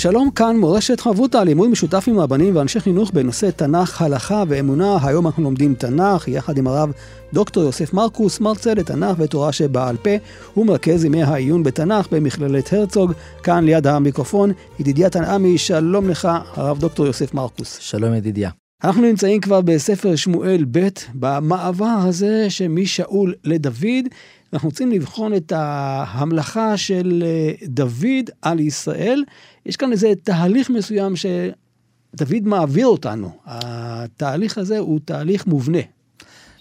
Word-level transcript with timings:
שלום 0.00 0.30
כאן 0.30 0.56
מורשת 0.56 1.00
חברותא, 1.00 1.36
לימוד 1.36 1.68
משותף 1.68 2.04
עם 2.06 2.20
רבנים 2.20 2.56
ואנשי 2.56 2.80
חינוך 2.80 3.10
בנושא 3.10 3.50
תנ"ך, 3.50 4.02
הלכה 4.02 4.44
ואמונה. 4.48 4.98
היום 5.02 5.26
אנחנו 5.26 5.42
לומדים 5.42 5.74
תנ"ך 5.74 6.28
יחד 6.28 6.58
עם 6.58 6.66
הרב 6.66 6.92
דוקטור 7.32 7.62
יוסף 7.62 7.92
מרקוס, 7.94 8.40
מרצה 8.40 8.74
לתנ"ך 8.74 9.16
ותורה 9.18 9.52
שבעל 9.52 9.96
פה. 9.96 10.10
הוא 10.54 10.66
מרכז 10.66 11.04
ימי 11.04 11.22
העיון 11.22 11.62
בתנ"ך 11.62 12.08
במכללת 12.12 12.72
הרצוג, 12.72 13.12
כאן 13.42 13.64
ליד 13.64 13.86
המיקרופון. 13.86 14.52
ידידיה 14.78 15.10
תנעמי, 15.10 15.58
שלום 15.58 16.08
לך, 16.08 16.28
הרב 16.54 16.78
דוקטור 16.78 17.06
יוסף 17.06 17.34
מרקוס. 17.34 17.78
שלום 17.80 18.14
ידידיה. 18.14 18.59
אנחנו 18.84 19.02
נמצאים 19.02 19.40
כבר 19.40 19.60
בספר 19.60 20.16
שמואל 20.16 20.64
ב', 20.70 20.88
במעבר 21.14 21.98
הזה 22.06 22.50
שמשאול 22.50 23.34
לדוד. 23.44 24.06
אנחנו 24.52 24.68
רוצים 24.68 24.92
לבחון 24.92 25.34
את 25.34 25.52
ההמלכה 25.52 26.76
של 26.76 27.24
אה, 27.26 27.66
דוד 27.66 28.30
על 28.42 28.60
ישראל. 28.60 29.24
יש 29.66 29.76
כאן 29.76 29.92
איזה 29.92 30.12
תהליך 30.22 30.70
מסוים 30.70 31.14
שדוד 31.16 32.42
מעביר 32.42 32.86
אותנו. 32.86 33.30
התהליך 33.46 34.58
הזה 34.58 34.78
הוא 34.78 35.00
תהליך 35.04 35.46
מובנה. 35.46 35.78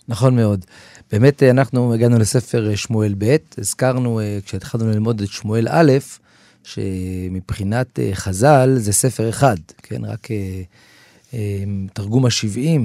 נכון 0.08 0.36
מאוד. 0.36 0.65
באמת 1.11 1.43
אה, 1.43 1.49
אנחנו 1.49 1.93
הגענו 1.93 2.19
לספר 2.19 2.69
אה, 2.69 2.77
שמואל 2.77 3.15
ב', 3.17 3.36
הזכרנו 3.58 4.19
כשהתחלנו 4.45 4.91
ללמוד 4.91 5.21
את 5.21 5.27
שמואל 5.27 5.67
א', 5.69 5.91
שמבחינת 6.63 7.99
חז"ל 8.13 8.75
זה 8.77 8.93
ספר 8.93 9.30
אחד, 9.30 9.58
כן? 9.83 10.05
רק 10.05 10.27
תרגום 11.94 12.25
ה-70, 12.25 12.81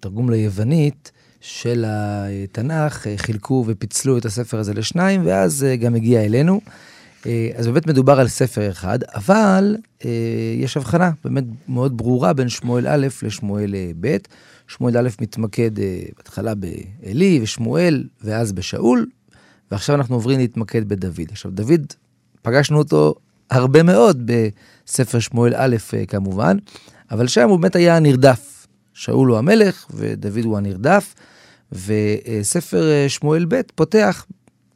תרגום 0.00 0.30
ליוונית, 0.30 1.12
של 1.44 1.84
התנ"ך, 1.88 3.06
אה, 3.06 3.14
חילקו 3.16 3.64
ופיצלו 3.66 4.18
את 4.18 4.24
הספר 4.24 4.58
הזה 4.58 4.74
לשניים, 4.74 5.26
ואז 5.26 5.64
אה, 5.64 5.76
גם 5.76 5.94
הגיע 5.94 6.24
אלינו. 6.24 6.60
אה, 7.26 7.50
אז 7.56 7.66
באמת 7.66 7.86
מדובר 7.86 8.20
על 8.20 8.28
ספר 8.28 8.70
אחד, 8.70 8.98
אבל 9.14 9.76
יש 10.56 10.76
הבחנה 10.76 11.10
באמת 11.24 11.44
מאוד 11.68 11.96
ברורה 11.96 12.32
בין 12.32 12.48
שמואל 12.48 12.86
א' 12.88 13.06
לשמואל 13.22 13.74
ב'. 14.00 14.16
שמואל 14.68 14.98
א' 14.98 15.08
מתמקד 15.20 15.70
בהתחלה 16.16 16.52
בעלי 16.54 17.40
ושמואל, 17.42 18.04
ואז 18.22 18.52
בשאול, 18.52 19.06
ועכשיו 19.70 19.96
אנחנו 19.96 20.14
עוברים 20.14 20.38
להתמקד 20.38 20.88
בדוד. 20.88 21.30
עכשיו, 21.30 21.50
דוד, 21.50 21.86
פגשנו 22.42 22.78
אותו 22.78 23.14
הרבה 23.50 23.82
מאוד 23.82 24.30
בספר 24.86 25.18
שמואל 25.18 25.52
א', 25.56 25.76
כמובן, 26.08 26.56
אבל 27.14 27.26
שם 27.26 27.48
הוא 27.48 27.58
באמת 27.58 27.76
היה 27.76 28.00
נרדף. 28.00 28.66
שאול 28.94 29.28
הוא 29.28 29.38
המלך 29.38 29.86
ודוד 29.94 30.44
הוא 30.44 30.58
הנרדף. 30.58 31.14
וספר 31.72 32.90
אה, 32.90 33.08
שמואל 33.08 33.44
ב' 33.48 33.60
פותח 33.74 34.26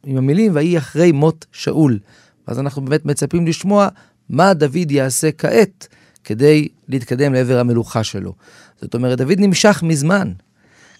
עם 0.05 0.17
המילים, 0.17 0.51
ויהי 0.55 0.77
אחרי 0.77 1.11
מות 1.11 1.45
שאול. 1.51 1.99
אז 2.47 2.59
אנחנו 2.59 2.85
באמת 2.85 3.05
מצפים 3.05 3.47
לשמוע 3.47 3.87
מה 4.29 4.53
דוד 4.53 4.91
יעשה 4.91 5.31
כעת 5.31 5.87
כדי 6.23 6.67
להתקדם 6.87 7.33
לעבר 7.33 7.59
המלוכה 7.59 8.03
שלו. 8.03 8.33
זאת 8.81 8.93
אומרת, 8.93 9.17
דוד 9.17 9.39
נמשך 9.39 9.83
מזמן, 9.83 10.31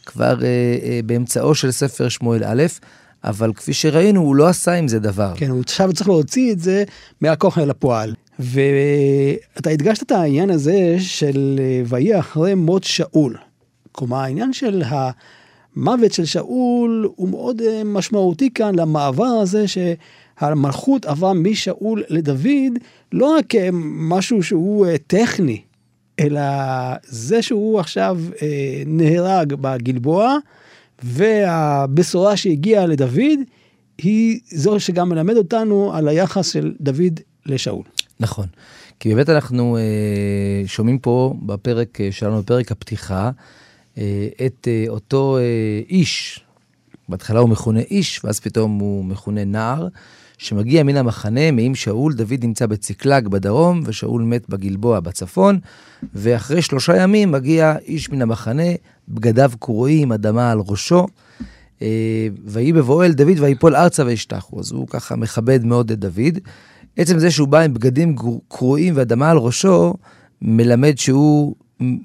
כבר 0.05 0.43
אה, 0.43 0.47
אה, 0.83 0.99
באמצעו 1.05 1.55
של 1.55 1.71
ספר 1.71 2.09
שמואל 2.09 2.43
א', 2.43 2.63
אבל 3.23 3.53
כפי 3.53 3.73
שראינו, 3.73 4.21
הוא 4.21 4.35
לא 4.35 4.47
עשה 4.47 4.73
עם 4.73 4.87
זה 4.87 4.99
דבר. 4.99 5.33
כן, 5.35 5.49
הוא 5.49 5.61
עכשיו 5.61 5.93
צריך 5.93 6.07
להוציא 6.07 6.51
את 6.51 6.59
זה 6.59 6.83
מהכוח 7.21 7.57
אל 7.57 7.69
הפועל. 7.69 8.13
ואתה 8.39 9.69
הדגשת 9.69 10.03
את 10.03 10.11
העניין 10.11 10.49
הזה 10.49 10.95
של 10.99 11.59
אה, 11.59 11.81
ויהי 11.85 12.19
אחרי 12.19 12.55
מות 12.55 12.83
שאול. 12.83 13.37
כלומר, 13.91 14.17
העניין 14.17 14.53
של. 14.53 14.83
המוות 15.75 16.11
של 16.13 16.25
שאול 16.25 17.09
הוא 17.15 17.29
מאוד 17.29 17.61
אה, 17.61 17.81
משמעותי 17.85 18.49
כאן 18.53 18.75
למעבר 18.75 19.25
הזה 19.25 19.65
שהמלכות 19.67 21.05
עברה 21.05 21.33
משאול 21.33 22.03
לדוד, 22.09 22.79
לא 23.11 23.35
רק 23.37 23.55
אה, 23.55 23.69
משהו 23.73 24.43
שהוא 24.43 24.85
אה, 24.85 24.95
טכני, 25.07 25.61
אלא 26.19 26.41
זה 27.03 27.41
שהוא 27.41 27.79
עכשיו 27.79 28.17
נהרג 28.85 29.53
בגלבוע, 29.53 30.37
והבשורה 31.03 32.37
שהגיעה 32.37 32.85
לדוד, 32.85 33.39
היא 33.97 34.39
זו 34.51 34.79
שגם 34.79 35.09
מלמד 35.09 35.35
אותנו 35.35 35.93
על 35.93 36.07
היחס 36.07 36.51
של 36.51 36.73
דוד 36.81 37.19
לשאול. 37.45 37.83
נכון. 38.19 38.47
כי 38.99 39.09
באמת 39.09 39.29
אנחנו 39.29 39.77
אה, 39.77 39.81
שומעים 40.67 40.99
פה 40.99 41.33
בפרק 41.45 41.97
שלנו, 42.11 42.41
בפרק 42.41 42.71
הפתיחה, 42.71 43.31
אה, 43.99 44.27
את 44.45 44.67
אה, 44.67 44.85
אותו 44.87 45.37
אה, 45.37 45.81
איש, 45.89 46.39
בהתחלה 47.09 47.39
הוא 47.39 47.49
מכונה 47.49 47.79
איש, 47.79 48.25
ואז 48.25 48.39
פתאום 48.39 48.79
הוא 48.79 49.05
מכונה 49.05 49.45
נער, 49.45 49.87
שמגיע 50.37 50.83
מן 50.83 50.97
המחנה, 50.97 51.51
מעם 51.51 51.75
שאול, 51.75 52.13
דוד 52.13 52.43
נמצא 52.43 52.65
בצקלג 52.65 53.27
בדרום, 53.27 53.81
ושאול 53.85 54.21
מת 54.21 54.49
בגלבוע 54.49 54.99
בצפון, 54.99 55.59
ואחרי 56.13 56.61
שלושה 56.61 56.97
ימים 56.97 57.31
מגיע 57.31 57.75
איש 57.85 58.09
מן 58.09 58.21
המחנה, 58.21 58.63
בגדיו 59.09 59.51
קרועים, 59.59 60.11
אדמה 60.11 60.51
על 60.51 60.59
ראשו, 60.67 61.07
ויהי 62.45 62.73
בבואו 62.73 63.03
אל 63.03 63.11
דוד 63.11 63.39
ויפול 63.39 63.75
ארצה 63.75 64.05
וישתחו. 64.05 64.59
אז 64.59 64.71
הוא 64.71 64.87
ככה 64.87 65.15
מכבד 65.15 65.65
מאוד 65.65 65.91
את 65.91 65.99
דוד. 65.99 66.39
עצם 67.01 67.19
זה 67.19 67.31
שהוא 67.31 67.47
בא 67.47 67.59
עם 67.59 67.73
בגדים 67.73 68.15
קרועים 68.47 68.93
ואדמה 68.97 69.31
על 69.31 69.37
ראשו, 69.37 69.93
מלמד 70.41 70.97
שהוא 70.97 71.55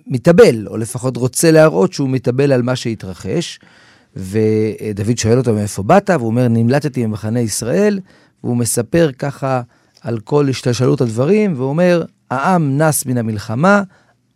מתאבל, 0.06 0.68
או 0.68 0.76
לפחות 0.76 1.16
רוצה 1.16 1.50
להראות 1.50 1.92
שהוא 1.92 2.08
מתאבל 2.08 2.52
על 2.52 2.62
מה 2.62 2.76
שהתרחש. 2.76 3.58
ודוד 4.16 5.18
שואל 5.18 5.38
אותו 5.38 5.54
מאיפה 5.54 5.82
באת, 5.82 6.10
והוא 6.10 6.26
אומר, 6.26 6.48
נמלטתי 6.48 7.06
ממחנה 7.06 7.40
ישראל, 7.40 8.00
והוא 8.44 8.56
מספר 8.56 9.10
ככה 9.18 9.62
על 10.00 10.18
כל 10.18 10.48
השתלשלות 10.48 11.00
הדברים, 11.00 11.52
והוא 11.56 11.68
אומר, 11.68 12.04
העם 12.30 12.78
נס 12.78 13.06
מן 13.06 13.18
המלחמה, 13.18 13.82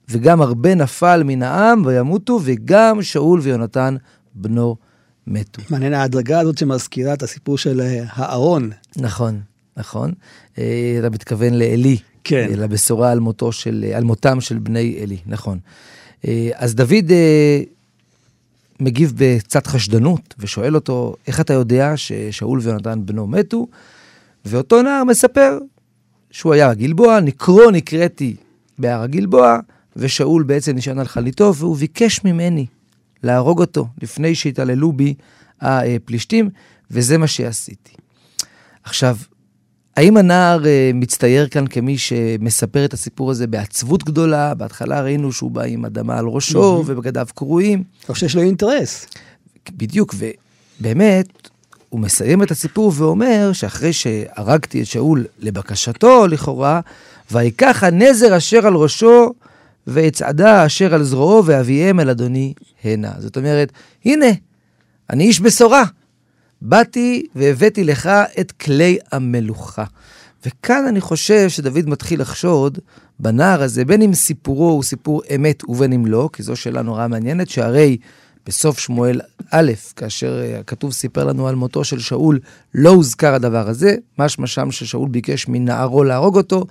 וגם 0.08 0.42
הרבה 0.42 0.74
נפל 0.74 1.22
מן 1.24 1.42
העם 1.42 1.82
וימותו, 1.86 2.40
וגם 2.44 3.02
שאול 3.02 3.40
ויונתן 3.40 3.96
בנו 4.34 4.76
מתו. 5.26 5.62
מעניין 5.70 5.94
ההדרגה 5.94 6.40
הזאת 6.40 6.58
שמזכירה 6.58 7.14
את 7.14 7.22
הסיפור 7.22 7.58
של 7.58 7.80
אה, 7.80 8.04
הארון. 8.08 8.70
נכון, 8.96 9.40
נכון. 9.78 10.12
אה, 10.58 10.96
אתה 10.98 11.10
מתכוון 11.10 11.54
לעלי. 11.54 11.98
כן. 12.24 12.48
לבשורה 12.56 13.12
על, 13.12 13.20
מותו 13.20 13.52
של, 13.52 13.84
על 13.94 14.04
מותם 14.04 14.40
של 14.40 14.58
בני 14.58 14.98
אלי, 15.02 15.16
נכון. 15.26 15.58
אה, 16.26 16.50
אז 16.54 16.74
דוד 16.74 17.10
אה, 17.10 17.60
מגיב 18.80 19.12
בקצת 19.16 19.66
חשדנות 19.66 20.34
ושואל 20.38 20.74
אותו, 20.74 21.16
איך 21.26 21.40
אתה 21.40 21.52
יודע 21.52 21.96
ששאול 21.96 22.60
ויונתן 22.62 23.06
בנו 23.06 23.26
מתו? 23.26 23.66
ואותו 24.44 24.82
נער 24.82 25.04
מספר 25.04 25.58
שהוא 26.30 26.52
היה 26.52 26.70
הגלבוע, 26.70 27.20
נקרו 27.20 27.70
נקראתי 27.70 28.36
בהר 28.78 29.02
הגלבוע, 29.02 29.58
ושאול 29.96 30.42
בעצם 30.42 30.76
נשען 30.76 30.98
על 30.98 31.06
חליטו, 31.06 31.54
והוא 31.54 31.76
ביקש 31.76 32.24
ממני 32.24 32.66
להרוג 33.22 33.60
אותו 33.60 33.86
לפני 34.02 34.34
שהתעללו 34.34 34.92
בי 34.92 35.14
הפלישתים, 35.60 36.50
וזה 36.90 37.18
מה 37.18 37.26
שעשיתי. 37.26 37.92
עכשיו, 38.84 39.16
האם 39.98 40.16
הנער 40.16 40.62
uh, 40.62 40.66
מצטייר 40.94 41.48
כאן 41.48 41.66
כמי 41.66 41.98
שמספר 41.98 42.84
את 42.84 42.92
הסיפור 42.92 43.30
הזה 43.30 43.46
בעצבות 43.46 44.04
גדולה? 44.04 44.54
בהתחלה 44.54 45.00
ראינו 45.00 45.32
שהוא 45.32 45.50
בא 45.50 45.62
עם 45.62 45.84
אדמה 45.84 46.18
על 46.18 46.26
ראשו 46.26 46.76
mm-hmm. 46.76 46.90
ובגדיו 46.90 47.26
קרועים. 47.34 47.82
או 48.08 48.14
שיש 48.14 48.36
לו 48.36 48.42
אינטרס. 48.42 49.06
בדיוק, 49.76 50.14
ובאמת, 50.80 51.48
הוא 51.88 52.00
מסיים 52.00 52.42
את 52.42 52.50
הסיפור 52.50 52.92
ואומר 52.94 53.50
שאחרי 53.52 53.92
שהרגתי 53.92 54.82
את 54.82 54.86
שאול 54.86 55.24
לבקשתו, 55.38 56.26
לכאורה, 56.26 56.80
ויקח 57.30 57.84
הנזר 57.84 58.36
אשר 58.36 58.66
על 58.66 58.74
ראשו 58.74 59.32
ואצעדה 59.86 60.66
אשר 60.66 60.94
על 60.94 61.02
זרועו 61.02 61.46
ואביהם 61.46 62.00
אל 62.00 62.10
אדוני 62.10 62.52
הנה. 62.84 63.12
זאת 63.18 63.36
אומרת, 63.36 63.72
הנה, 64.04 64.30
אני 65.10 65.24
איש 65.24 65.40
בשורה. 65.40 65.84
באתי 66.62 67.26
והבאתי 67.34 67.84
לך 67.84 68.10
את 68.40 68.52
כלי 68.52 68.98
המלוכה. 69.12 69.84
וכאן 70.46 70.84
אני 70.88 71.00
חושב 71.00 71.48
שדוד 71.48 71.88
מתחיל 71.88 72.20
לחשוד 72.20 72.78
בנער 73.20 73.62
הזה, 73.62 73.84
בין 73.84 74.02
אם 74.02 74.14
סיפורו 74.14 74.70
הוא 74.70 74.82
סיפור 74.82 75.22
אמת 75.34 75.62
ובין 75.68 75.92
אם 75.92 76.06
לא, 76.06 76.28
כי 76.32 76.42
זו 76.42 76.56
שאלה 76.56 76.82
נורא 76.82 77.08
מעניינת, 77.08 77.48
שהרי 77.48 77.96
בסוף 78.46 78.78
שמואל 78.78 79.20
א', 79.50 79.72
כאשר 79.96 80.40
אה, 80.40 80.58
הכתוב 80.58 80.92
סיפר 80.92 81.24
לנו 81.24 81.48
על 81.48 81.54
מותו 81.54 81.84
של 81.84 81.98
שאול, 81.98 82.38
לא 82.74 82.90
הוזכר 82.90 83.34
הדבר 83.34 83.68
הזה, 83.68 83.94
משמע 84.18 84.46
שם 84.46 84.70
ששאול 84.70 85.08
ביקש 85.08 85.48
מנערו 85.48 86.04
להרוג 86.04 86.36
אותו, 86.36 86.64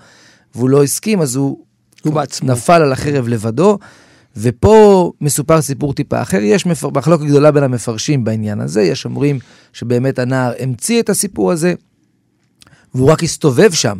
והוא 0.55 0.69
לא 0.69 0.83
הסכים, 0.83 1.21
אז 1.21 1.35
הוא, 1.35 1.63
הוא 2.03 2.13
בעצמו. 2.13 2.51
נפל 2.51 2.81
על 2.81 2.91
החרב 2.91 3.27
לבדו. 3.27 3.77
ופה 4.39 5.11
מסופר 5.21 5.61
סיפור 5.61 5.93
טיפה 5.93 6.21
אחר, 6.21 6.37
יש 6.41 6.65
מפר... 6.65 6.89
מחלוקת 6.89 7.25
גדולה 7.25 7.51
בין 7.51 7.63
המפרשים 7.63 8.23
בעניין 8.23 8.61
הזה, 8.61 8.81
יש 8.81 9.05
אומרים 9.05 9.39
שבאמת 9.73 10.19
הנער 10.19 10.53
המציא 10.59 10.99
את 10.99 11.09
הסיפור 11.09 11.51
הזה, 11.51 11.73
והוא 12.95 13.11
רק 13.11 13.23
הסתובב 13.23 13.71
שם, 13.71 13.99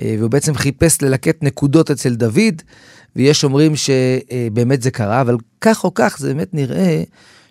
אה, 0.00 0.14
והוא 0.18 0.30
בעצם 0.30 0.54
חיפש 0.54 1.02
ללקט 1.02 1.42
נקודות 1.42 1.90
אצל 1.90 2.14
דוד, 2.14 2.62
ויש 3.16 3.44
אומרים 3.44 3.72
שבאמת 3.76 4.82
זה 4.82 4.90
קרה, 4.90 5.20
אבל 5.20 5.36
כך 5.60 5.84
או 5.84 5.94
כך 5.94 6.16
זה 6.18 6.34
באמת 6.34 6.54
נראה 6.54 7.02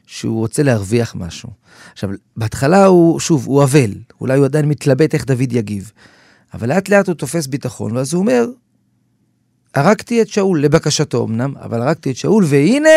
שהוא 0.06 0.39
רוצה 0.39 0.63
להרוויח 0.63 1.15
משהו. 1.15 1.50
עכשיו, 1.94 2.09
בהתחלה 2.38 2.86
הוא, 2.86 3.19
שוב, 3.19 3.45
הוא 3.45 3.63
אבל, 3.63 3.94
אולי 4.21 4.38
הוא 4.38 4.45
עדיין 4.45 4.65
מתלבט 4.65 5.13
איך 5.13 5.25
דוד 5.25 5.54
יגיב, 5.54 5.92
אבל 6.54 6.69
לאט 6.69 6.89
לאט 6.89 7.07
הוא 7.07 7.15
תופס 7.15 7.48
ביטחון, 7.48 7.98
ואז 7.98 8.13
הוא 8.13 8.21
אומר, 8.21 8.45
הרגתי 9.78 10.22
את 10.22 10.28
שאול, 10.28 10.62
לבקשתו 10.62 11.26
אמנם, 11.26 11.54
אבל 11.62 11.82
הרגתי 11.82 12.12
את 12.12 12.16
שאול, 12.16 12.46
והנה, 12.48 12.90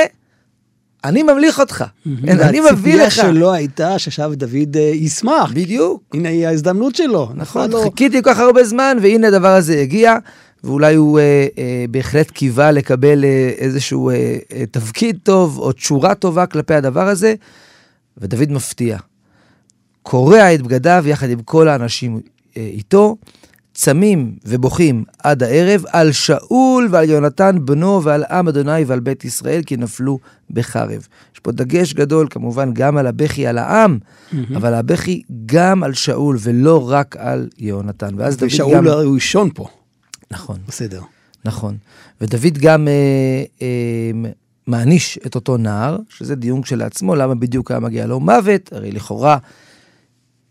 אני 1.05 1.23
ממליך 1.23 1.61
אותך. 1.61 1.85
אני 2.06 2.61
מביא 2.61 2.94
לך. 2.94 3.00
והציפייה 3.00 3.11
שלו 3.11 3.53
הייתה 3.53 3.99
שעכשיו 3.99 4.32
דוד 4.35 4.77
אה, 4.77 4.81
ישמח. 4.82 5.53
בדיוק. 5.53 6.03
הנה 6.15 6.29
היא 6.29 6.47
ההזדמנות 6.47 6.97
שלו. 6.97 7.29
נכון, 7.35 7.71
חיכיתי 7.82 8.23
כל 8.23 8.31
כך 8.31 8.38
הרבה 8.38 8.65
זמן, 8.65 8.99
והנה 9.03 9.29
הדבר 9.29 9.55
הזה 9.55 9.81
הגיע, 9.81 10.17
ואולי 10.65 10.94
הוא 10.94 11.19
אה, 11.19 11.47
אה, 11.59 11.85
בהחלט 11.91 12.31
קיווה 12.31 12.71
לקבל 12.71 13.25
איזשהו 13.59 14.11
תפקיד 14.71 15.19
טוב, 15.23 15.59
או 15.59 15.73
תשורה 15.73 16.15
טובה 16.15 16.47
כלפי 16.47 16.75
הדבר 16.75 17.09
הזה, 17.09 17.35
ודוד 18.19 18.53
מפתיע. 18.53 18.99
קורע 20.03 20.55
את 20.55 20.62
בגדיו 20.62 21.05
יחד 21.06 21.31
עם 21.31 21.43
כל 21.43 21.69
האנשים 21.69 22.21
איתו, 22.56 23.17
צמים 23.81 24.37
ובוכים 24.44 25.05
עד 25.19 25.43
הערב 25.43 25.85
על 25.88 26.12
שאול 26.12 26.88
ועל 26.91 27.11
יונתן 27.11 27.56
בנו 27.65 28.03
ועל 28.05 28.25
עם 28.25 28.49
אדוני 28.49 28.85
ועל 28.87 29.00
בית 29.00 29.25
ישראל 29.25 29.62
כי 29.62 29.77
נפלו 29.77 30.19
בחרב. 30.50 31.06
יש 31.35 31.41
פה 31.43 31.53
דגש 31.53 31.94
גדול 31.94 32.27
כמובן 32.31 32.75
גם 32.75 32.97
על 32.97 33.06
הבכי 33.06 33.47
על 33.47 33.59
העם, 33.59 33.99
mm-hmm. 33.99 34.37
אבל 34.56 34.75
הבכי 34.75 35.23
גם 35.47 35.82
על 35.82 35.94
שאול 35.94 36.37
ולא 36.41 36.91
רק 36.91 37.17
על 37.17 37.49
יונתן. 37.59 38.15
ואז 38.17 38.37
דוד 38.37 38.41
גם... 38.41 38.47
ושאול 38.47 38.88
הוא 38.88 39.15
ראשון 39.15 39.50
פה. 39.55 39.69
נכון. 40.31 40.59
בסדר. 40.69 41.03
נכון. 41.44 41.77
ודוד 42.21 42.59
גם 42.59 42.88
אה, 42.88 43.44
אה, 43.62 44.31
מעניש 44.67 45.19
את 45.27 45.35
אותו 45.35 45.56
נער, 45.56 45.99
שזה 46.09 46.35
דיון 46.35 46.62
כשלעצמו, 46.62 47.15
למה 47.15 47.35
בדיוק 47.35 47.71
היה 47.71 47.81
מגיע 47.81 48.06
לו 48.06 48.21
מוות, 48.21 48.73
הרי 48.73 48.93
לכאורה, 48.93 49.38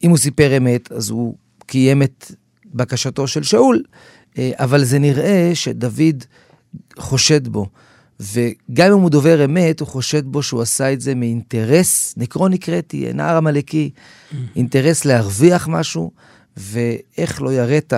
אם 0.03 0.09
הוא 0.09 0.17
סיפר 0.17 0.57
אמת, 0.57 0.91
אז 0.91 1.09
הוא 1.09 1.35
קיים 1.65 2.03
את 2.03 2.31
בקשתו 2.73 3.27
של 3.27 3.43
שאול, 3.43 3.83
אה, 4.37 4.51
אבל 4.55 4.83
זה 4.83 4.99
נראה 4.99 5.51
שדוד 5.53 6.23
חושד 6.99 7.47
בו. 7.47 7.67
וגם 8.19 8.91
אם 8.91 8.99
הוא 8.99 9.09
דובר 9.09 9.45
אמת, 9.45 9.79
הוא 9.79 9.87
חושד 9.87 10.25
בו 10.25 10.43
שהוא 10.43 10.61
עשה 10.61 10.93
את 10.93 11.01
זה 11.01 11.15
מאינטרס, 11.15 12.13
נקרו 12.17 12.47
נקראתי, 12.47 13.13
נער 13.13 13.37
עמלקי, 13.37 13.89
אינטרס 14.55 15.05
להרוויח 15.05 15.67
משהו, 15.67 16.11
ואיך 16.57 17.41
לא 17.41 17.53
יראת 17.53 17.93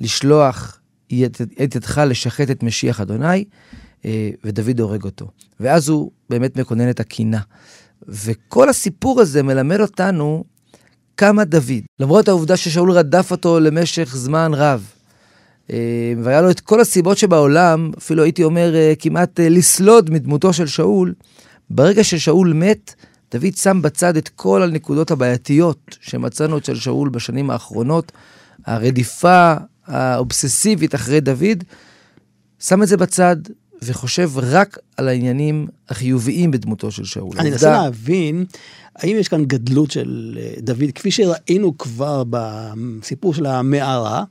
לשלוח 0.00 0.80
את 1.64 1.74
ידך 1.74 2.00
לשחט 2.06 2.50
את 2.50 2.62
משיח 2.62 3.00
אדוני, 3.00 3.44
אה, 4.04 4.30
ודוד 4.44 4.80
הורג 4.80 5.04
אותו. 5.04 5.30
ואז 5.60 5.88
הוא 5.88 6.10
באמת 6.30 6.56
מקונן 6.56 6.90
את 6.90 7.00
הקינה. 7.00 7.40
וכל 8.08 8.68
הסיפור 8.68 9.20
הזה 9.20 9.42
מלמד 9.42 9.80
אותנו 9.80 10.44
כמה 11.20 11.44
דוד, 11.44 11.82
למרות 11.98 12.28
העובדה 12.28 12.56
ששאול 12.56 12.90
רדף 12.90 13.30
אותו 13.30 13.60
למשך 13.60 14.16
זמן 14.16 14.52
רב, 14.54 14.84
אה, 15.70 15.76
והיה 16.22 16.40
לו 16.40 16.50
את 16.50 16.60
כל 16.60 16.80
הסיבות 16.80 17.18
שבעולם, 17.18 17.90
אפילו 17.98 18.22
הייתי 18.22 18.44
אומר 18.44 18.74
אה, 18.74 18.92
כמעט 18.98 19.40
אה, 19.40 19.48
לסלוד 19.48 20.10
מדמותו 20.10 20.52
של 20.52 20.66
שאול, 20.66 21.14
ברגע 21.70 22.04
ששאול 22.04 22.52
מת, 22.52 22.94
דוד 23.32 23.56
שם 23.56 23.82
בצד 23.82 24.16
את 24.16 24.28
כל 24.28 24.62
הנקודות 24.62 25.10
הבעייתיות 25.10 25.96
שמצאנו 26.00 26.58
אצל 26.58 26.74
שאול 26.74 27.08
בשנים 27.08 27.50
האחרונות, 27.50 28.12
הרדיפה 28.66 29.54
האובססיבית 29.86 30.94
אחרי 30.94 31.20
דוד, 31.20 31.64
שם 32.58 32.82
את 32.82 32.88
זה 32.88 32.96
בצד 32.96 33.36
וחושב 33.82 34.30
רק 34.36 34.78
על 34.96 35.08
העניינים 35.08 35.66
החיוביים 35.88 36.50
בדמותו 36.50 36.90
של 36.90 37.04
שאול. 37.04 37.32
אני 37.38 37.50
מנסה 37.50 37.70
להבין 37.70 38.44
האם 39.00 39.16
יש 39.16 39.28
כאן 39.28 39.44
גדלות 39.44 39.90
של 39.90 40.38
אה, 40.40 40.52
דוד, 40.58 40.90
כפי 40.94 41.10
שראינו 41.10 41.78
כבר 41.78 42.22
בסיפור 42.30 43.34
של 43.34 43.46
המערה, 43.46 44.24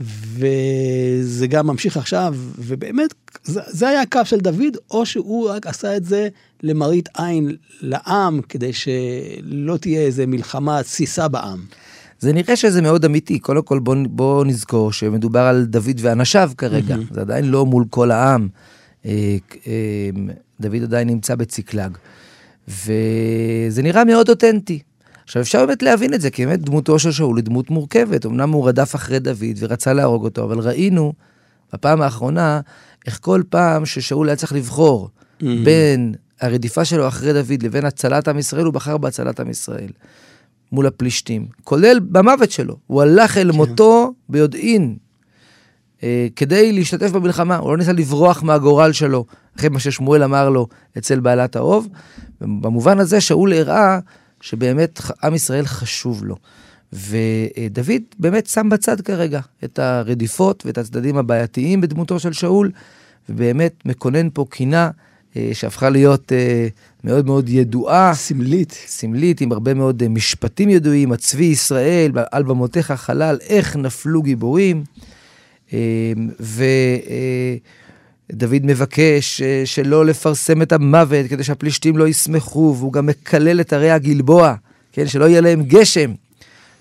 וזה 0.00 1.46
גם 1.46 1.66
ממשיך 1.66 1.96
עכשיו, 1.96 2.34
ובאמת, 2.58 3.14
זה, 3.44 3.60
זה 3.66 3.88
היה 3.88 4.00
הקו 4.00 4.20
של 4.24 4.40
דוד, 4.40 4.76
או 4.90 5.06
שהוא 5.06 5.50
רק 5.50 5.66
עשה 5.66 5.96
את 5.96 6.04
זה 6.04 6.28
למראית 6.62 7.08
עין 7.16 7.56
לעם, 7.80 8.40
כדי 8.48 8.72
שלא 8.72 9.76
תהיה 9.76 10.00
איזה 10.00 10.26
מלחמה 10.26 10.82
תסיסה 10.82 11.28
בעם. 11.28 11.64
זה 12.20 12.32
נראה 12.32 12.56
שזה 12.56 12.82
מאוד 12.82 13.04
אמיתי. 13.04 13.38
קודם 13.38 13.62
כל 13.62 13.78
בוא, 13.78 13.96
בוא 14.08 14.44
נזכור 14.44 14.92
שמדובר 14.92 15.40
על 15.40 15.64
דוד 15.64 16.00
ואנשיו 16.00 16.50
כרגע, 16.58 16.94
mm-hmm. 16.94 17.14
זה 17.14 17.20
עדיין 17.20 17.44
לא 17.44 17.66
מול 17.66 17.84
כל 17.90 18.10
העם. 18.10 18.48
אה, 19.06 19.36
אה, 19.66 20.10
דוד 20.60 20.82
עדיין 20.82 21.08
נמצא 21.08 21.34
בציקלג. 21.34 21.96
וזה 22.68 23.82
נראה 23.82 24.04
מאוד 24.04 24.28
אותנטי. 24.28 24.78
עכשיו 25.24 25.42
אפשר 25.42 25.66
באמת 25.66 25.82
להבין 25.82 26.14
את 26.14 26.20
זה, 26.20 26.30
כי 26.30 26.46
באמת 26.46 26.60
דמותו 26.60 26.98
של 26.98 27.12
שאול 27.12 27.36
היא 27.36 27.44
דמות 27.44 27.70
מורכבת. 27.70 28.26
אמנם 28.26 28.50
הוא 28.50 28.68
רדף 28.68 28.94
אחרי 28.94 29.18
דוד 29.18 29.56
ורצה 29.58 29.92
להרוג 29.92 30.24
אותו, 30.24 30.44
אבל 30.44 30.58
ראינו 30.58 31.12
בפעם 31.72 32.02
האחרונה 32.02 32.60
איך 33.06 33.18
כל 33.22 33.42
פעם 33.48 33.86
ששאול 33.86 34.28
היה 34.28 34.36
צריך 34.36 34.52
לבחור 34.52 35.08
mm. 35.40 35.44
בין 35.64 36.14
הרדיפה 36.40 36.84
שלו 36.84 37.08
אחרי 37.08 37.32
דוד 37.32 37.62
לבין 37.62 37.84
הצלת 37.84 38.28
עם 38.28 38.38
ישראל, 38.38 38.64
הוא 38.64 38.74
בחר 38.74 38.96
בהצלת 38.98 39.40
עם 39.40 39.50
ישראל. 39.50 39.90
מול 40.72 40.86
הפלישתים, 40.86 41.46
כולל 41.64 42.00
במוות 42.00 42.50
שלו. 42.50 42.76
הוא 42.86 43.02
הלך 43.02 43.38
אל 43.38 43.52
כן. 43.52 43.56
מותו 43.56 44.12
ביודעין, 44.28 44.96
כדי 46.36 46.72
להשתתף 46.72 47.10
במלחמה, 47.10 47.56
הוא 47.56 47.70
לא 47.70 47.76
ניסה 47.76 47.92
לברוח 47.92 48.42
מהגורל 48.42 48.92
שלו, 48.92 49.24
אחרי 49.58 49.68
מה 49.68 49.80
ששמואל 49.80 50.22
אמר 50.22 50.48
לו 50.48 50.66
אצל 50.98 51.20
בעלת 51.20 51.56
האוב. 51.56 51.88
במובן 52.40 52.98
הזה 52.98 53.20
שאול 53.20 53.52
הראה 53.52 53.98
שבאמת 54.40 55.00
עם 55.22 55.34
ישראל 55.34 55.66
חשוב 55.66 56.24
לו. 56.24 56.36
ודוד 56.92 58.02
באמת 58.18 58.46
שם 58.46 58.68
בצד 58.68 59.00
כרגע 59.00 59.40
את 59.64 59.78
הרדיפות 59.78 60.66
ואת 60.66 60.78
הצדדים 60.78 61.16
הבעייתיים 61.16 61.80
בדמותו 61.80 62.20
של 62.20 62.32
שאול, 62.32 62.70
ובאמת 63.28 63.74
מקונן 63.84 64.28
פה 64.32 64.44
קינה 64.50 64.90
אה, 65.36 65.50
שהפכה 65.52 65.88
להיות 65.90 66.32
אה, 66.32 66.68
מאוד 67.04 67.26
מאוד 67.26 67.48
ידועה. 67.48 68.14
סמלית. 68.14 68.72
סמלית, 68.86 69.40
עם 69.40 69.52
הרבה 69.52 69.74
מאוד 69.74 70.02
אה, 70.02 70.08
משפטים 70.08 70.70
ידועים, 70.70 71.12
הצבי 71.12 71.44
ישראל, 71.44 72.12
על 72.30 72.42
במותיך 72.42 72.92
חלל, 72.92 73.38
איך 73.48 73.76
נפלו 73.76 74.22
גיבורים. 74.22 74.84
ודוד 78.30 78.66
מבקש 78.66 79.42
שלא 79.64 80.06
לפרסם 80.06 80.62
את 80.62 80.72
המוות 80.72 81.26
כדי 81.26 81.44
שהפלישתים 81.44 81.96
לא 81.96 82.08
ישמחו, 82.08 82.74
והוא 82.78 82.92
גם 82.92 83.06
מקלל 83.06 83.60
את 83.60 83.72
ערי 83.72 83.90
הגלבוע, 83.90 84.54
כן, 84.92 85.06
שלא 85.06 85.24
יהיה 85.24 85.40
להם 85.40 85.62
גשם. 85.62 86.12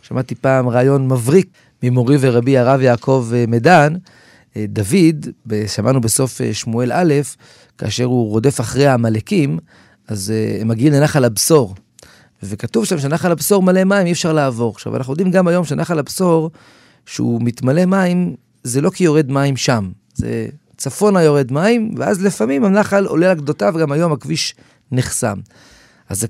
שמעתי 0.01 0.35
פעם 0.35 0.69
רעיון 0.69 1.07
מבריק 1.07 1.47
ממורי 1.83 2.17
ורבי 2.19 2.57
הרב 2.57 2.81
יעקב 2.81 3.29
מדן, 3.47 3.93
דוד, 4.57 5.27
שמענו 5.67 6.01
בסוף 6.01 6.41
שמואל 6.53 6.91
א', 6.93 7.13
כאשר 7.77 8.03
הוא 8.03 8.29
רודף 8.29 8.59
אחרי 8.61 8.87
העמלקים, 8.87 9.59
אז 10.07 10.33
הם 10.61 10.67
מגיעים 10.67 10.93
לנחל 10.93 11.25
הבשור. 11.25 11.75
וכתוב 12.43 12.85
שם 12.85 12.99
שנחל 12.99 13.31
הבשור 13.31 13.63
מלא 13.63 13.83
מים, 13.83 14.05
אי 14.07 14.11
אפשר 14.11 14.33
לעבור. 14.33 14.71
עכשיו, 14.71 14.95
אנחנו 14.95 15.13
יודעים 15.13 15.31
גם 15.31 15.47
היום 15.47 15.65
שנחל 15.65 15.99
הבשור, 15.99 16.51
שהוא 17.05 17.41
מתמלא 17.43 17.85
מים, 17.85 18.35
זה 18.67 18.81
לא 18.81 18.89
כי 18.89 19.03
יורד 19.03 19.31
מים 19.31 19.57
שם, 19.57 19.89
זה 20.13 20.47
צפונה 20.77 21.23
יורד 21.23 21.51
מים, 21.51 21.91
ואז 21.97 22.21
לפעמים 22.21 22.63
הנחל 22.63 23.05
עולה 23.05 23.31
על 23.31 23.37
גדותיו, 23.37 23.73
גם 23.79 23.91
היום 23.91 24.11
הכביש 24.11 24.55
נחסם. 24.91 25.39
אז 26.09 26.27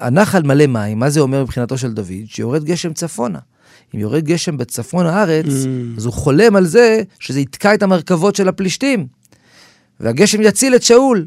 הנחל 0.00 0.42
מלא 0.42 0.66
מים, 0.66 0.98
מה 0.98 1.10
זה 1.10 1.20
אומר 1.20 1.42
מבחינתו 1.42 1.78
של 1.78 1.92
דוד? 1.92 2.12
שיורד 2.26 2.64
גשם 2.64 2.92
צפונה. 2.92 3.38
אם 3.94 4.00
יורד 4.00 4.24
גשם 4.24 4.56
בצפון 4.56 5.06
הארץ, 5.06 5.46
mm. 5.46 5.96
אז 5.96 6.04
הוא 6.04 6.12
חולם 6.12 6.56
על 6.56 6.66
זה 6.66 7.02
שזה 7.18 7.40
יתקע 7.40 7.74
את 7.74 7.82
המרכבות 7.82 8.36
של 8.36 8.48
הפלישתים. 8.48 9.06
והגשם 10.00 10.42
יציל 10.42 10.74
את 10.74 10.82
שאול. 10.82 11.26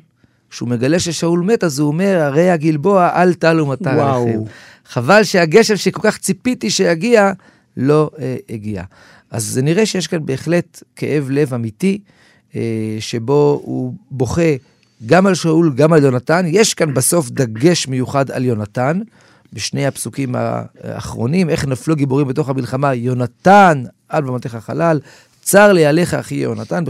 כשהוא 0.49 0.69
מגלה 0.69 0.99
ששאול 0.99 1.39
מת, 1.39 1.63
אז 1.63 1.79
הוא 1.79 1.87
אומר, 1.87 2.19
הרי 2.21 2.49
הגלבוע, 2.49 3.09
אל 3.15 3.33
טלו 3.33 3.65
מטר 3.65 3.89
עליכם. 3.89 4.39
חבל 4.85 5.23
שהגשם 5.23 5.75
שכל 5.75 6.01
כך 6.03 6.17
ציפיתי 6.17 6.69
שיגיע, 6.69 7.31
לא 7.77 8.09
אה, 8.19 8.35
הגיע. 8.49 8.83
אז 9.31 9.45
זה 9.45 9.61
נראה 9.61 9.85
שיש 9.85 10.07
כאן 10.07 10.25
בהחלט 10.25 10.83
כאב 10.95 11.27
לב 11.31 11.53
אמיתי, 11.53 11.99
אה, 12.55 12.61
שבו 12.99 13.61
הוא 13.63 13.93
בוכה 14.11 14.51
גם 15.05 15.27
על 15.27 15.35
שאול, 15.35 15.73
גם 15.75 15.93
על 15.93 16.03
יונתן. 16.03 16.45
יש 16.47 16.73
כאן 16.73 16.93
בסוף 16.93 17.29
דגש 17.29 17.87
מיוחד 17.87 18.31
על 18.31 18.45
יונתן, 18.45 18.99
בשני 19.53 19.87
הפסוקים 19.87 20.35
האחרונים, 20.35 21.49
איך 21.49 21.65
נפלו 21.65 21.95
גיבורים 21.95 22.27
בתוך 22.27 22.49
המלחמה, 22.49 22.93
יונתן 22.93 23.83
על 24.09 24.23
במתך 24.23 24.57
חלל, 24.61 24.99
צר 25.41 25.73
לי 25.73 25.85
עליך 25.85 26.13
אחי 26.13 26.35
יונתן, 26.35 26.83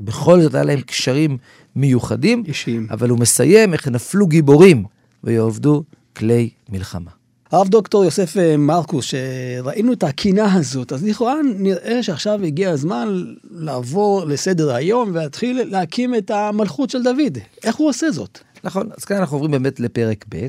בכל 0.00 0.40
זאת 0.40 0.54
היה 0.54 0.64
להם 0.64 0.80
קשרים 0.80 1.38
מיוחדים, 1.76 2.42
אישיים. 2.46 2.86
אבל 2.90 3.10
הוא 3.10 3.18
מסיים 3.18 3.72
איך 3.72 3.88
נפלו 3.88 4.26
גיבורים 4.26 4.84
ויעבדו 5.24 5.82
כלי 6.16 6.50
מלחמה. 6.68 7.17
הרב 7.50 7.68
דוקטור 7.68 8.04
יוסף 8.04 8.36
אה, 8.36 8.56
מרקוס, 8.56 9.04
שראינו 9.04 9.92
את 9.92 10.02
הקינה 10.02 10.54
הזאת, 10.54 10.92
אז 10.92 11.04
לכאורה 11.04 11.34
נראה 11.44 12.02
שעכשיו 12.02 12.44
הגיע 12.44 12.70
הזמן 12.70 13.24
לעבור 13.50 14.24
לסדר 14.24 14.74
היום 14.74 15.10
ולהתחיל 15.12 15.62
להקים 15.70 16.14
את 16.14 16.30
המלכות 16.30 16.90
של 16.90 17.02
דוד. 17.02 17.38
איך 17.64 17.76
הוא 17.76 17.88
עושה 17.88 18.10
זאת? 18.10 18.38
נכון, 18.64 18.88
אז 18.96 19.04
כאן 19.04 19.16
אנחנו 19.16 19.36
עוברים 19.36 19.50
באמת 19.50 19.80
לפרק 19.80 20.24
ב', 20.28 20.46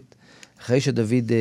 אחרי 0.61 0.81
שדוד 0.81 1.11
אה, 1.31 1.35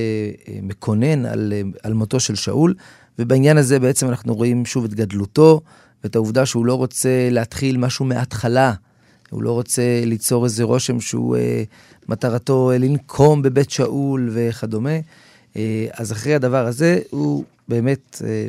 אה, 0.49 0.59
מקונן 0.63 1.27
על, 1.27 1.53
על 1.83 1.93
מותו 1.93 2.21
של 2.21 2.35
שאול, 2.35 2.75
ובעניין 3.19 3.57
הזה 3.57 3.79
בעצם 3.79 4.09
אנחנו 4.09 4.35
רואים 4.35 4.67
שוב 4.67 4.85
את 4.85 4.95
גדלותו, 4.95 5.61
ואת 6.05 6.17
העובדה 6.17 6.47
שהוא 6.47 6.67
לא 6.67 6.75
רוצה 6.75 7.29
להתחיל 7.31 7.77
משהו 7.77 8.05
מההתחלה. 8.05 8.73
הוא 9.31 9.43
לא 9.43 9.53
רוצה 9.53 9.83
ליצור 10.05 10.45
איזה 10.45 10.65
רושם 10.65 11.01
שהוא 11.01 11.37
אה, 11.37 11.63
מטרתו 12.09 12.73
לנקום 12.79 13.43
בבית 13.43 13.71
שאול 13.71 14.31
וכדומה. 14.33 14.99
אה, 15.59 15.87
אז 15.93 16.13
אחרי 16.13 16.35
הדבר 16.35 16.67
הזה, 16.67 16.99
הוא 17.11 17.45
באמת 17.69 18.23
אה, 18.25 18.47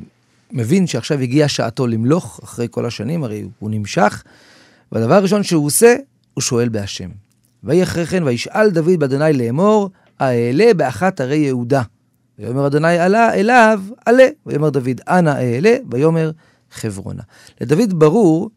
מבין 0.51 0.87
שעכשיו 0.87 1.19
הגיעה 1.19 1.47
שעתו 1.47 1.87
למלוך, 1.87 2.39
אחרי 2.43 2.67
כל 2.71 2.85
השנים, 2.85 3.23
הרי 3.23 3.47
הוא 3.59 3.69
נמשך. 3.69 4.23
והדבר 4.91 5.13
הראשון 5.13 5.43
שהוא 5.43 5.65
עושה, 5.65 5.95
הוא 6.33 6.41
שואל 6.41 6.69
בהשם. 6.69 7.09
ויהי 7.63 7.83
אחרי 7.83 8.05
כן, 8.05 8.23
וישאל 8.23 8.69
דוד 8.69 8.99
באדוני 8.99 9.33
לאמור, 9.33 9.89
אעלה 10.21 10.73
באחת 10.73 11.21
ערי 11.21 11.37
יהודה. 11.37 11.81
ויאמר 12.39 12.67
אדוני 12.67 12.99
עלה 12.99 13.33
אליו, 13.33 13.81
עלה. 14.05 14.27
ויאמר 14.45 14.69
דוד, 14.69 15.01
אנא 15.07 15.29
אעלה, 15.29 15.77
ויאמר 15.91 16.31
חברונה. 16.71 17.23
לדוד 17.61 17.99
ברור 17.99 18.49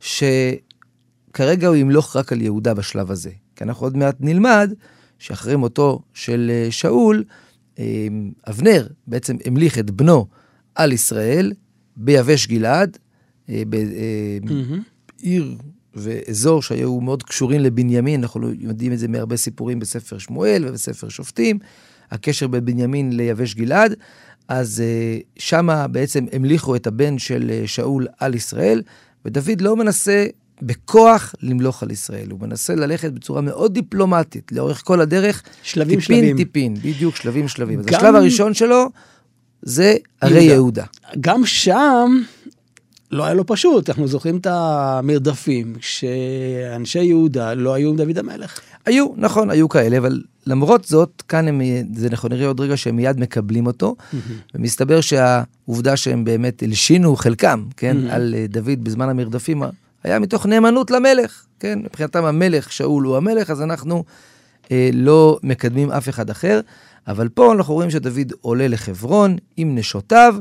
שכרגע 0.00 1.68
הוא 1.68 1.76
ימלוך 1.76 2.16
רק 2.16 2.32
על 2.32 2.42
יהודה 2.42 2.74
בשלב 2.74 3.10
הזה. 3.10 3.30
כי 3.56 3.64
אנחנו 3.64 3.86
עוד 3.86 3.96
מעט 3.96 4.16
נלמד 4.20 4.72
שאחרי 5.18 5.56
מותו 5.56 6.00
של 6.14 6.50
אה, 6.54 6.70
שאול, 6.70 7.24
אבנר 8.48 8.86
בעצם 9.06 9.36
המליך 9.44 9.78
את 9.78 9.90
בנו 9.90 10.26
על 10.74 10.92
ישראל 10.92 11.52
ביבש 11.96 12.46
גלעד, 12.46 12.98
אה, 13.48 13.62
בעיר 13.68 15.44
אמ, 15.44 15.56
ואזור 15.94 16.62
שהיו 16.62 17.00
מאוד 17.00 17.22
קשורים 17.22 17.60
לבנימין, 17.60 18.20
אנחנו 18.22 18.52
יודעים 18.58 18.92
את 18.92 18.98
זה 18.98 19.08
מהרבה 19.08 19.36
סיפורים 19.36 19.78
בספר 19.78 20.18
שמואל 20.18 20.64
ובספר 20.68 21.08
שופטים, 21.08 21.58
הקשר 22.10 22.46
בין 22.46 22.64
בנימין 22.64 23.16
ליבש 23.16 23.54
גלעד, 23.54 23.94
אז 24.48 24.80
אה, 24.80 25.18
שמה 25.36 25.88
בעצם 25.88 26.24
המליכו 26.32 26.76
את 26.76 26.86
הבן 26.86 27.18
של 27.18 27.50
אה, 27.50 27.62
שאול 27.66 28.06
על 28.18 28.34
ישראל, 28.34 28.82
ודוד 29.24 29.60
לא 29.60 29.76
מנסה 29.76 30.26
בכוח 30.62 31.34
למלוך 31.42 31.82
על 31.82 31.90
ישראל. 31.90 32.30
הוא 32.30 32.40
מנסה 32.40 32.74
ללכת 32.74 33.12
בצורה 33.12 33.40
מאוד 33.40 33.74
דיפלומטית, 33.74 34.52
לאורך 34.52 34.82
כל 34.84 35.00
הדרך. 35.00 35.42
שלבים 35.62 36.00
טיפין, 36.00 36.16
שלבים. 36.18 36.36
טיפין, 36.36 36.74
בדיוק 36.74 37.16
שלבים 37.16 37.48
שלבים. 37.48 37.80
אז 37.80 37.86
גם- 37.86 37.94
השלב 37.98 38.14
הראשון 38.14 38.54
שלו 38.54 38.86
זה 39.62 39.94
הרי 40.22 40.34
יהודה. 40.42 40.52
יהודה. 40.54 40.84
גם 41.20 41.46
שם 41.46 42.22
לא 43.10 43.24
היה 43.24 43.34
לו 43.34 43.46
פשוט, 43.46 43.90
אנחנו 43.90 44.08
זוכרים 44.08 44.36
את 44.36 44.46
המרדפים, 44.50 45.74
שאנשי 45.80 47.02
יהודה 47.04 47.54
לא 47.54 47.74
היו 47.74 47.88
עם 47.90 47.96
דוד 47.96 48.18
המלך. 48.18 48.60
היו, 48.86 49.06
נכון, 49.16 49.50
היו 49.50 49.68
כאלה, 49.68 49.98
אבל 49.98 50.22
למרות 50.46 50.84
זאת, 50.84 51.22
כאן 51.28 51.48
הם, 51.48 51.60
זה 51.94 52.10
נכון, 52.10 52.32
נראה 52.32 52.46
עוד 52.46 52.60
רגע 52.60 52.76
שהם 52.76 52.96
מיד 52.96 53.20
מקבלים 53.20 53.66
אותו, 53.66 53.96
ומסתבר 54.54 55.00
שהעובדה 55.00 55.96
שהם 55.96 56.24
באמת 56.24 56.62
הלשינו 56.62 57.16
חלקם, 57.16 57.64
כן, 57.76 57.96
על 58.10 58.34
אה, 58.38 58.46
דוד 58.48 58.84
בזמן 58.84 59.08
המרדפים, 59.08 59.62
היה 60.06 60.18
מתוך 60.18 60.46
נאמנות 60.46 60.90
למלך, 60.90 61.46
כן, 61.60 61.78
מבחינתם 61.78 62.24
המלך, 62.24 62.72
שאול 62.72 63.04
הוא 63.04 63.16
המלך, 63.16 63.50
אז 63.50 63.62
אנחנו 63.62 64.04
אה, 64.70 64.90
לא 64.92 65.38
מקדמים 65.42 65.90
אף 65.90 66.08
אחד 66.08 66.30
אחר, 66.30 66.60
אבל 67.08 67.28
פה 67.28 67.52
אנחנו 67.52 67.74
רואים 67.74 67.90
שדוד 67.90 68.32
עולה 68.40 68.68
לחברון 68.68 69.36
עם 69.56 69.74
נשותיו, 69.74 70.34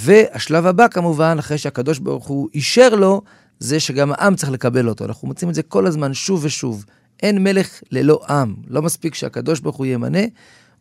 והשלב 0.00 0.66
הבא 0.66 0.88
כמובן, 0.88 1.36
אחרי 1.38 1.58
שהקדוש 1.58 1.98
ברוך 1.98 2.26
הוא 2.26 2.48
אישר 2.54 2.94
לו, 2.94 3.22
זה 3.58 3.80
שגם 3.80 4.12
העם 4.12 4.34
צריך 4.34 4.52
לקבל 4.52 4.88
אותו. 4.88 5.04
אנחנו 5.04 5.28
מוצאים 5.28 5.50
את 5.50 5.54
זה 5.54 5.62
כל 5.62 5.86
הזמן, 5.86 6.14
שוב 6.14 6.44
ושוב. 6.44 6.84
אין 7.22 7.44
מלך 7.44 7.80
ללא 7.90 8.20
עם. 8.28 8.54
לא 8.68 8.82
מספיק 8.82 9.14
שהקדוש 9.14 9.60
ברוך 9.60 9.76
הוא 9.76 9.86
ימנה 9.86 10.24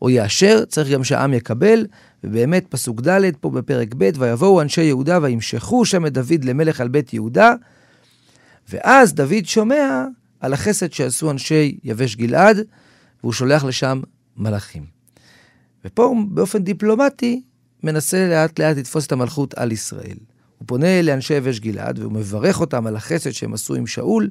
או 0.01 0.09
יאשר, 0.09 0.65
צריך 0.65 0.89
גם 0.89 1.03
שהעם 1.03 1.33
יקבל. 1.33 1.85
ובאמת, 2.23 2.65
פסוק 2.69 3.01
ד' 3.01 3.21
פה 3.41 3.49
בפרק 3.49 3.93
ב', 3.97 4.09
ויבואו 4.17 4.61
אנשי 4.61 4.83
יהודה 4.83 5.19
וימשכו 5.21 5.85
שם 5.85 6.05
את 6.05 6.13
דוד 6.13 6.43
למלך 6.43 6.81
על 6.81 6.87
בית 6.87 7.13
יהודה. 7.13 7.53
ואז 8.69 9.13
דוד 9.13 9.45
שומע 9.45 10.05
על 10.39 10.53
החסד 10.53 10.93
שעשו 10.93 11.31
אנשי 11.31 11.77
יבש 11.83 12.15
גלעד, 12.15 12.57
והוא 13.23 13.33
שולח 13.33 13.63
לשם 13.63 14.01
מלאכים. 14.37 14.85
ופה 15.85 16.03
הוא 16.03 16.25
באופן 16.29 16.63
דיפלומטי 16.63 17.41
מנסה 17.83 18.27
לאט 18.29 18.59
לאט 18.59 18.77
לתפוס 18.77 19.07
את 19.07 19.11
המלכות 19.11 19.53
על 19.53 19.71
ישראל. 19.71 20.17
הוא 20.57 20.67
פונה 20.67 21.01
לאנשי 21.01 21.33
יבש 21.33 21.59
גלעד 21.59 21.99
והוא 21.99 22.11
מברך 22.11 22.61
אותם 22.61 22.87
על 22.87 22.95
החסד 22.95 23.31
שהם 23.31 23.53
עשו 23.53 23.75
עם 23.75 23.87
שאול. 23.87 24.29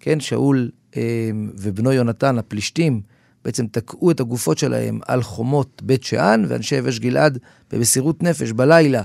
כן, 0.00 0.20
שאול 0.20 0.70
אה, 0.96 1.30
ובנו 1.54 1.92
יונתן, 1.92 2.38
הפלישתים, 2.38 3.00
בעצם 3.44 3.66
תקעו 3.66 4.10
את 4.10 4.20
הגופות 4.20 4.58
שלהם 4.58 5.00
על 5.06 5.22
חומות 5.22 5.82
בית 5.84 6.04
שאן, 6.04 6.44
ואנשי 6.48 6.76
יבש 6.76 6.98
גלעד, 6.98 7.38
במסירות 7.70 8.22
נפש, 8.22 8.52
בלילה, 8.52 9.02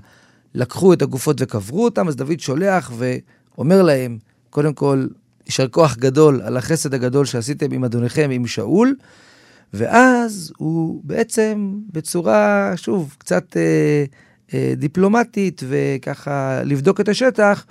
לקחו 0.53 0.93
את 0.93 1.01
הגופות 1.01 1.35
וקברו 1.39 1.83
אותם, 1.83 2.07
אז 2.07 2.15
דוד 2.15 2.39
שולח 2.39 2.91
ואומר 2.97 3.81
להם, 3.81 4.17
קודם 4.53 4.73
כל, 4.73 5.05
יישר 5.45 5.67
כוח 5.67 5.95
גדול 5.95 6.41
על 6.41 6.57
החסד 6.57 6.93
הגדול 6.93 7.25
שעשיתם 7.25 7.71
עם 7.71 7.83
אדוניכם, 7.83 8.29
עם 8.31 8.47
שאול, 8.47 8.95
ואז 9.73 10.53
הוא 10.57 11.01
בעצם 11.03 11.73
בצורה, 11.91 12.71
שוב, 12.75 13.15
קצת 13.17 13.57
אה, 13.57 14.05
אה, 14.53 14.73
דיפלומטית 14.77 15.63
וככה 15.67 16.61
לבדוק 16.63 17.01
את 17.01 17.09
השטח, 17.09 17.65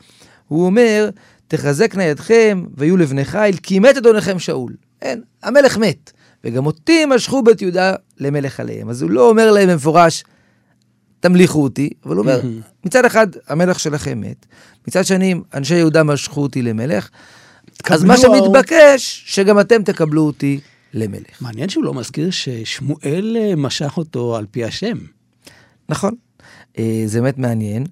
הוא 0.49 0.67
אומר, 0.67 1.11
תחזקנה 1.49 2.05
ידכם 2.05 2.65
ויהיו 2.77 2.97
לבני 2.97 3.25
חיל, 3.25 3.57
כי 3.63 3.79
מת 3.79 3.97
אדוניכם 3.97 4.39
שאול. 4.39 4.75
אין, 5.03 5.23
המלך 5.43 5.79
מת. 5.79 6.13
וגם 6.45 6.67
אותי 6.67 7.07
משכו 7.07 7.43
בית 7.43 7.63
יהודה 7.63 7.95
למלך 8.19 8.61
עליהם. 8.61 8.89
אז 8.89 9.03
הוא 9.03 9.11
לא 9.11 9.29
אומר 9.29 9.51
להם 9.51 9.69
במפורש, 9.69 10.25
תמליכו 11.23 11.63
אותי, 11.63 11.91
אבל 12.05 12.17
הוא 12.17 12.23
אומר, 12.23 12.41
מצד 12.85 13.05
אחד, 13.05 13.27
המלך 13.49 13.81
שלכם 13.81 14.21
מת, 14.21 14.47
מצד 14.89 15.05
שני, 15.05 15.35
אנשי 15.55 15.75
יהודה 15.75 16.03
משכו 16.03 16.43
אותי 16.43 16.63
למלך, 16.63 17.09
אז 17.91 18.05
מה 18.05 18.17
שמתבקש, 18.17 19.25
שגם 19.27 19.61
אתם 19.61 19.83
תקבלו 19.83 20.23
אותי 20.23 20.61
למלך. 20.95 21.43
מעניין 21.43 21.69
שהוא 21.69 21.85
לא 21.85 21.95
מזכיר 21.95 22.31
ששמואל 22.31 23.37
אה, 23.41 23.57
משך 23.57 23.97
אותו 23.97 24.37
על 24.37 24.47
פי 24.51 24.65
השם. 24.65 24.99
נכון, 25.89 26.15
אה, 26.79 27.03
זה 27.07 27.21
באמת 27.21 27.39
מעניין. 27.39 27.87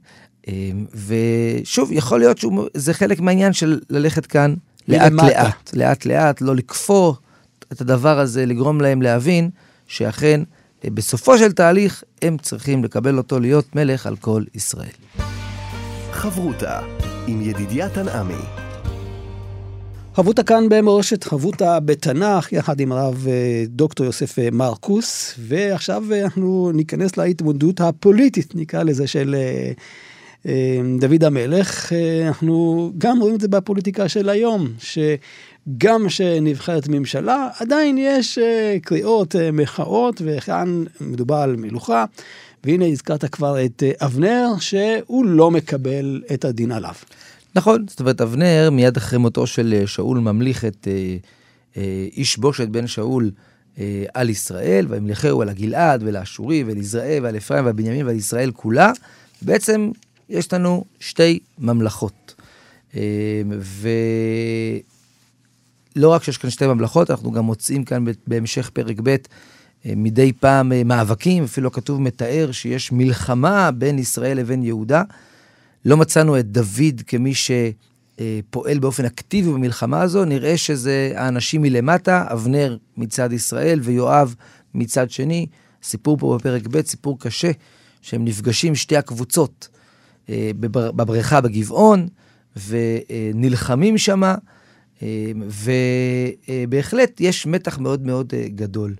אה, 0.48 0.70
ושוב, 1.06 1.92
יכול 1.92 2.18
להיות 2.18 2.38
שזה 2.38 2.94
חלק 2.94 3.20
מהעניין 3.20 3.52
של 3.52 3.80
ללכת 3.90 4.26
כאן 4.26 4.54
לאט. 4.88 5.12
לאט, 5.12 5.70
לאט 5.74 6.04
לאט, 6.04 6.40
לא 6.40 6.56
לקפוא 6.56 7.14
את 7.72 7.80
הדבר 7.80 8.18
הזה, 8.18 8.46
לגרום 8.46 8.80
להם 8.80 9.02
להבין 9.02 9.50
שאכן, 9.86 10.40
בסופו 10.84 11.38
של 11.38 11.52
תהליך, 11.52 12.04
הם 12.22 12.38
צריכים 12.38 12.84
לקבל 12.84 13.18
אותו 13.18 13.40
להיות 13.40 13.76
מלך 13.76 14.06
על 14.06 14.16
כל 14.16 14.44
ישראל. 14.54 14.88
חברותה 16.12 16.80
עם 17.26 17.42
ידידיה 17.42 17.88
תנעמי. 17.88 18.60
חבותה 20.14 20.42
כאן 20.42 20.68
במורשת 20.68 21.24
חבותה 21.24 21.80
בתנ"ך, 21.80 22.52
יחד 22.52 22.80
עם 22.80 22.92
הרב 22.92 23.26
אה, 23.28 23.64
דוקטור 23.66 24.06
יוסף 24.06 24.38
אה, 24.38 24.48
מרקוס, 24.52 25.34
ועכשיו 25.38 26.04
אה, 26.12 26.24
אנחנו 26.24 26.70
ניכנס 26.74 27.16
להתמודדות 27.16 27.80
הפוליטית, 27.80 28.54
נקרא 28.54 28.82
לזה, 28.82 29.06
של 29.06 29.36
דוד 30.98 31.24
המלך. 31.24 31.92
אנחנו 32.26 32.90
גם 32.98 33.20
רואים 33.20 33.34
את 33.34 33.40
זה 33.40 33.48
בפוליטיקה 33.48 34.08
של 34.08 34.28
היום, 34.28 34.68
שגם 35.78 36.08
שנבחרת 36.08 36.88
ממשלה, 36.88 37.48
עדיין 37.60 37.98
יש 37.98 38.38
אה, 38.38 38.76
קריאות, 38.82 39.36
אה, 39.36 39.52
מחאות, 39.52 40.22
וכאן 40.24 40.84
מדובר 41.00 41.36
על 41.36 41.56
מלוכה. 41.56 42.04
והנה 42.64 42.86
הזכרת 42.86 43.24
כבר 43.24 43.64
את 43.64 43.82
אה, 43.82 44.06
אבנר, 44.06 44.46
שהוא 44.60 45.26
לא 45.26 45.50
מקבל 45.50 46.22
את 46.34 46.44
הדין 46.44 46.72
עליו. 46.72 46.94
נכון, 47.54 47.84
זאת 47.88 48.00
אומרת, 48.00 48.20
אבנר, 48.20 48.68
מיד 48.72 48.96
אחרי 48.96 49.18
מותו 49.18 49.46
של 49.46 49.82
שאול, 49.86 50.18
ממליך 50.18 50.64
את 50.64 50.88
איש 52.16 52.36
בושת 52.36 52.68
בן 52.68 52.86
שאול 52.86 53.30
על 54.14 54.30
ישראל, 54.30 54.86
וימלכהו 54.88 55.42
על 55.42 55.48
הגלעד 55.48 56.02
ולאשורי 56.06 56.64
ולזרעי 56.66 57.20
ועל 57.20 57.36
אפרים 57.36 57.64
ועל 57.64 57.72
בנימין 57.72 58.06
ועל 58.06 58.16
ישראל 58.16 58.50
כולה. 58.50 58.92
בעצם 59.42 59.90
יש 60.28 60.52
לנו 60.52 60.84
שתי 61.00 61.38
ממלכות. 61.58 62.34
אה, 62.96 63.00
לא 65.96 66.08
רק 66.08 66.22
שיש 66.22 66.38
כאן 66.38 66.50
שתי 66.50 66.66
ממלכות, 66.66 67.10
אנחנו 67.10 67.32
גם 67.32 67.44
מוצאים 67.44 67.84
כאן 67.84 68.04
בהמשך 68.26 68.70
פרק 68.70 68.96
ב' 69.02 69.08
אה, 69.08 69.92
מדי 69.96 70.32
פעם 70.32 70.72
אה, 70.72 70.84
מאבקים, 70.84 71.44
אפילו 71.44 71.72
כתוב 71.72 72.00
מתאר 72.00 72.52
שיש 72.52 72.92
מלחמה 72.92 73.70
בין 73.70 73.98
ישראל 73.98 74.38
לבין 74.38 74.62
יהודה. 74.62 75.02
לא 75.84 75.96
מצאנו 75.96 76.38
את 76.38 76.46
דוד 76.46 77.00
כמי 77.06 77.32
שפועל 77.34 78.78
באופן 78.78 79.04
אקטיבי 79.04 79.52
במלחמה 79.52 80.02
הזו, 80.02 80.24
נראה 80.24 80.56
שזה 80.56 81.12
האנשים 81.16 81.62
מלמטה, 81.62 82.24
אבנר 82.32 82.76
מצד 82.96 83.32
ישראל 83.32 83.80
ויואב 83.82 84.34
מצד 84.74 85.10
שני. 85.10 85.46
סיפור 85.82 86.16
פה 86.16 86.36
בפרק 86.38 86.66
ב', 86.66 86.80
סיפור 86.86 87.18
קשה, 87.20 87.50
שהם 88.02 88.24
נפגשים 88.24 88.74
שתי 88.74 88.96
הקבוצות 88.96 89.68
אה, 90.28 90.50
בבריכה 90.60 91.40
בגבעון, 91.40 92.08
ונלחמים 92.68 93.98
שמה, 93.98 94.34
ובהחלט 95.48 97.20
יש 97.20 97.46
מתח 97.46 97.78
מאוד 97.78 98.06
מאוד 98.06 98.32
גדול. 98.54 98.94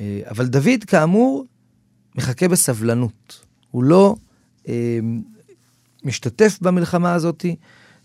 אה, 0.00 0.20
אבל 0.30 0.46
דוד, 0.46 0.84
כאמור, 0.86 1.46
מחכה 2.16 2.48
בסבלנות. 2.48 3.44
הוא 3.70 3.84
לא 3.84 4.16
אה, 4.68 4.98
משתתף 6.04 6.58
במלחמה 6.62 7.14
הזאת, 7.14 7.46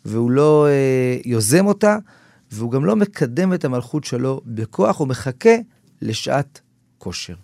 והוא 0.05 0.31
לא 0.31 0.67
אה, 0.67 1.17
יוזם 1.25 1.67
אותה, 1.67 1.97
והוא 2.51 2.71
גם 2.71 2.85
לא 2.85 2.95
מקדם 2.95 3.53
את 3.53 3.65
המלכות 3.65 4.03
שלו 4.03 4.41
בכוח, 4.45 4.99
הוא 4.99 5.07
מחכה 5.07 5.55
לשעת 6.01 6.61
כושר. 6.97 7.35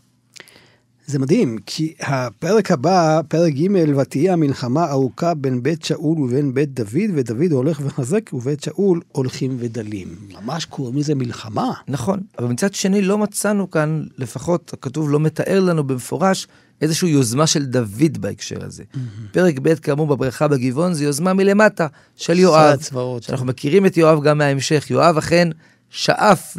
זה 1.12 1.20
מדהים, 1.20 1.58
כי 1.66 1.94
הפרק 2.00 2.72
הבא, 2.72 3.22
פרק 3.28 3.54
ג', 3.54 3.98
ותהיה 3.98 4.34
המלחמה 4.34 4.92
ארוכה 4.92 5.34
בין 5.34 5.64
בית 5.64 5.84
שאול 5.84 6.20
ובין 6.20 6.54
בית 6.54 6.74
דוד, 6.74 7.12
ודוד 7.16 7.52
הולך 7.52 7.82
וחזק, 7.84 8.34
ובית 8.34 8.64
שאול 8.64 9.02
הולכים 9.12 9.58
ודלים. 9.60 10.08
ממש 10.42 10.66
קוראים 10.66 10.98
לזה 10.98 11.16
מלחמה. 11.16 11.72
נכון, 11.88 12.20
אבל 12.40 12.48
מצד 12.48 12.74
שני 12.74 13.02
לא 13.02 13.18
מצאנו 13.18 13.72
כאן, 13.72 14.04
לפחות 14.18 14.74
הכתוב 14.74 15.12
לא 15.12 15.20
מתאר 15.20 15.60
לנו 15.60 15.84
במפורש, 15.84 16.48
איזושהי 16.82 17.10
יוזמה 17.10 17.48
של 17.48 17.66
דוד 17.66 18.18
בהקשר 18.20 18.66
הזה. 18.66 18.84
Mm-hmm. 18.84 18.98
פרק 19.32 19.56
ב', 19.62 19.74
כאמור, 19.74 20.08
בבריכה 20.08 20.48
בגבעון, 20.48 20.94
זה 20.94 21.04
יוזמה 21.04 21.34
מלמטה 21.34 21.88
של 22.16 22.40
יואב. 22.40 22.76
צבאות. 22.76 23.24
שאנחנו 23.24 23.46
מכירים 23.46 23.86
את 23.86 23.98
יואב 23.98 24.24
גם 24.24 24.38
מההמשך. 24.38 24.92
יואב 24.92 25.18
אכן 25.18 25.50
שאף 25.90 26.58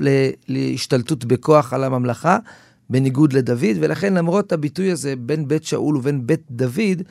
להשתלטות 0.48 1.24
בכוח 1.24 1.72
על 1.72 1.84
הממלכה. 1.84 2.38
בניגוד 2.92 3.32
לדוד, 3.32 3.76
ולכן 3.80 4.14
למרות 4.14 4.52
הביטוי 4.52 4.90
הזה 4.90 5.14
בין 5.16 5.48
בית 5.48 5.64
שאול 5.64 5.96
ובין 5.96 6.26
בית 6.26 6.42
דוד, 6.50 7.02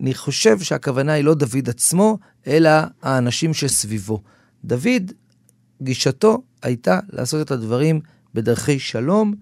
אני 0.00 0.14
חושב 0.14 0.60
שהכוונה 0.60 1.12
היא 1.12 1.24
לא 1.24 1.34
דוד 1.34 1.68
עצמו, 1.68 2.18
אלא 2.46 2.70
האנשים 3.02 3.54
שסביבו. 3.54 4.22
דוד, 4.64 5.12
גישתו 5.82 6.42
הייתה 6.62 7.00
לעשות 7.12 7.46
את 7.46 7.50
הדברים 7.50 8.00
בדרכי 8.34 8.78
שלום, 8.78 9.34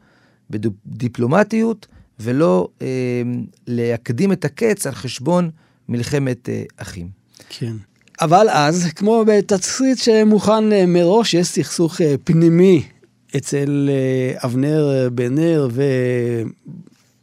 בדיפלומטיות, 0.51 1.87
ולא 2.21 2.69
אה, 2.83 2.87
להקדים 3.67 4.33
את 4.33 4.45
הקץ 4.45 4.87
על 4.87 4.95
חשבון 4.95 5.51
מלחמת 5.89 6.49
אה, 6.49 6.63
אחים. 6.77 7.09
כן. 7.49 7.73
אבל 8.21 8.47
אז, 8.51 8.87
כמו 8.97 9.25
בתסריט 9.27 9.99
שמוכן 9.99 10.73
אה, 10.73 10.87
מראש, 10.87 11.35
יש 11.35 11.47
סכסוך 11.47 12.01
אה, 12.01 12.15
פנימי 12.25 12.83
אצל 13.37 13.91
אה, 13.93 14.39
אבנר 14.45 14.91
אה, 14.91 15.11
בן 15.11 15.35
נר 15.35 15.69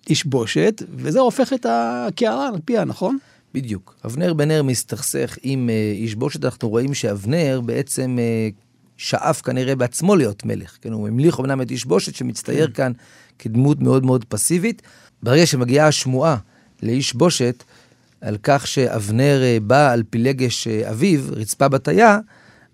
ואיש 0.08 0.26
בושת, 0.26 0.84
וזה 0.96 1.20
הופך 1.20 1.54
את 1.54 1.66
הקערה 1.70 2.48
על 2.48 2.56
פיה, 2.66 2.86
נכון? 2.86 3.18
בדיוק. 3.54 3.96
אבנר 4.06 4.34
בן 4.34 4.48
נר 4.48 4.64
מסתכסך 4.64 5.38
עם 5.44 5.70
אה, 5.70 5.94
איש 5.96 6.16
בושת, 6.16 6.46
אנחנו 6.46 6.70
רואים 6.70 6.94
שאבנר 6.94 7.62
בעצם 7.66 8.18
שאף 8.98 9.42
כנראה 9.42 9.76
בעצמו 9.76 10.16
להיות 10.16 10.46
מלך. 10.46 10.78
כן, 10.82 10.92
הוא 10.92 11.08
המליך 11.08 11.40
אמנם 11.40 11.62
את 11.62 11.72
איש 11.72 11.86
בושת 11.86 12.16
שמצטייר 12.16 12.68
כן. 12.68 12.74
כאן 12.74 12.92
כדמות 13.40 13.80
מאוד 13.80 14.06
מאוד 14.06 14.26
פסיבית. 14.26 14.82
ברגע 15.24 15.46
שמגיעה 15.46 15.88
השמועה 15.88 16.38
לאיש 16.84 17.14
בושת 17.14 17.64
על 18.22 18.38
כך 18.44 18.68
שאבנר 18.68 19.42
בא 19.62 19.92
על 19.92 20.04
פילגש 20.10 20.68
אביו, 20.68 21.22
רצפה 21.32 21.68
בתיה, 21.68 22.20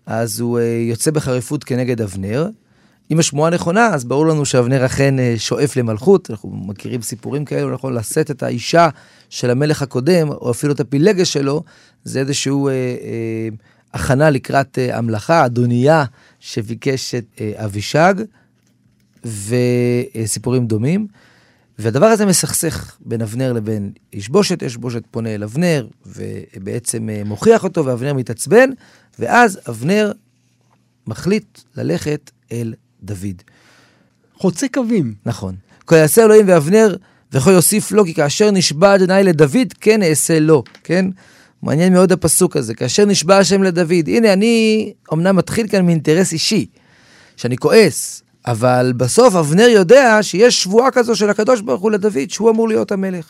אז 0.06 0.40
הוא 0.40 0.60
יוצא 0.60 1.12
בחריפות 1.12 1.64
כנגד 1.64 2.02
אבנר, 2.02 2.50
אם 3.12 3.20
השמועה 3.20 3.52
נכונה, 3.52 3.88
אז 3.88 4.06
ברור 4.06 4.28
לנו 4.28 4.46
שאבנר 4.46 4.86
אכן 4.86 5.20
אה, 5.20 5.34
שואף 5.38 5.76
למלכות, 5.76 6.32
אנחנו 6.32 6.50
מכירים 6.50 7.02
סיפורים 7.02 7.46
כאלו, 7.46 7.74
נכון, 7.74 7.94
לשאת 7.94 8.32
את 8.32 8.44
האישה 8.44 8.90
של 9.30 9.50
המלך 9.50 9.82
הקודם, 9.82 10.30
או 10.30 10.52
אפילו 10.52 10.74
את 10.74 10.80
הפילגש 10.80 11.34
שלו, 11.34 11.64
זה 12.04 12.20
איזשהו 12.20 12.68
אה, 12.68 12.74
אה, 12.74 13.50
הכנה 13.94 14.30
לקראת 14.30 14.80
אה, 14.80 14.98
המלאכה, 14.98 15.46
אדוניה 15.46 16.06
שביקש 16.40 17.16
את 17.16 17.26
אה, 17.42 17.52
אבישג, 17.66 18.14
וסיפורים 19.26 20.68
דומים. 20.68 21.08
והדבר 21.80 22.06
הזה 22.06 22.26
מסכסך 22.26 22.98
בין 23.00 23.22
אבנר 23.22 23.54
לבין 23.54 23.92
איש 24.14 24.30
בושת, 24.30 24.64
איש 24.64 24.78
בושת 24.78 25.04
פונה 25.12 25.36
אל 25.36 25.44
אבנר, 25.44 25.88
ובעצם 26.06 27.10
אה, 27.10 27.22
מוכיח 27.26 27.64
אותו, 27.64 27.86
ואבנר 27.86 28.14
מתעצבן, 28.14 28.70
ואז 29.20 29.60
אבנר 29.70 30.12
מחליט 31.08 31.60
ללכת 31.76 32.32
אל 32.52 32.74
דוד. 33.04 33.42
חוצה 34.38 34.68
קווים. 34.74 35.14
נכון. 35.26 35.56
כה 35.88 35.98
יעשה 35.98 36.24
אלוהים 36.24 36.46
ואבנר, 36.48 36.96
וכה 37.34 37.52
יוסיף 37.52 37.92
לו, 37.92 38.06
כי 38.06 38.14
כאשר 38.14 38.52
נשבע 38.52 38.96
אדוני 38.96 39.24
לדוד, 39.24 39.74
כן 39.82 40.04
אעשה 40.04 40.40
לו, 40.40 40.64
כן? 40.84 41.06
מעניין 41.64 41.94
מאוד 41.94 42.12
הפסוק 42.12 42.58
הזה, 42.58 42.74
כאשר 42.76 43.06
נשבע 43.06 43.38
השם 43.38 43.64
לדוד. 43.64 44.08
הנה, 44.08 44.34
אני 44.34 44.94
אמנם 45.14 45.36
מתחיל 45.36 45.68
כאן 45.68 45.86
מאינטרס 45.86 46.34
אישי, 46.34 46.66
שאני 47.38 47.58
כועס, 47.58 48.24
אבל 48.48 48.94
בסוף 48.98 49.36
אבנר 49.36 49.68
יודע 49.68 50.18
שיש 50.22 50.64
שבועה 50.64 50.92
כזו 50.92 51.16
של 51.16 51.30
הקדוש 51.30 51.62
ברוך 51.62 51.82
הוא 51.82 51.92
לדוד, 51.92 52.30
שהוא 52.30 52.50
אמור 52.50 52.68
להיות 52.68 52.92
המלך. 52.92 53.26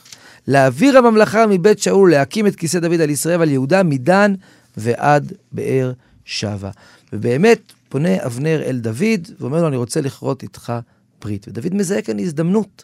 להעביר 0.48 0.98
הממלכה 0.98 1.48
מבית 1.48 1.80
שאול, 1.80 2.12
להקים 2.12 2.48
את 2.48 2.56
כיסא 2.56 2.80
דוד 2.80 3.02
על 3.02 3.10
ישראל 3.10 3.40
ועל 3.40 3.50
יהודה, 3.50 3.84
מדן 3.84 4.34
ועד 4.78 5.34
באר 5.52 5.92
שבע. 6.26 6.70
ובאמת, 7.14 7.60
פונה 7.92 8.26
אבנר 8.26 8.62
אל 8.66 8.80
דוד 8.80 9.28
ואומר 9.40 9.62
לו, 9.62 9.68
אני 9.68 9.78
רוצה 9.78 10.02
לכרות 10.02 10.44
איתך 10.44 10.74
ברית. 11.22 11.46
ודוד 11.48 11.74
מזהה 11.74 12.02
כאן 12.02 12.20
הזדמנות. 12.20 12.84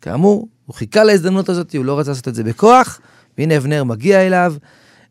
כאמור, 0.00 0.48
הוא 0.66 0.74
חיכה 0.74 1.04
להזדמנות 1.04 1.48
הזאת, 1.48 1.74
הוא 1.74 1.84
לא 1.84 1.98
רצה 1.98 2.10
לעשות 2.10 2.28
את 2.28 2.34
זה 2.34 2.44
בכוח, 2.44 3.00
והנה 3.38 3.56
אבנר 3.56 3.84
מגיע 3.84 4.26
אליו, 4.26 4.54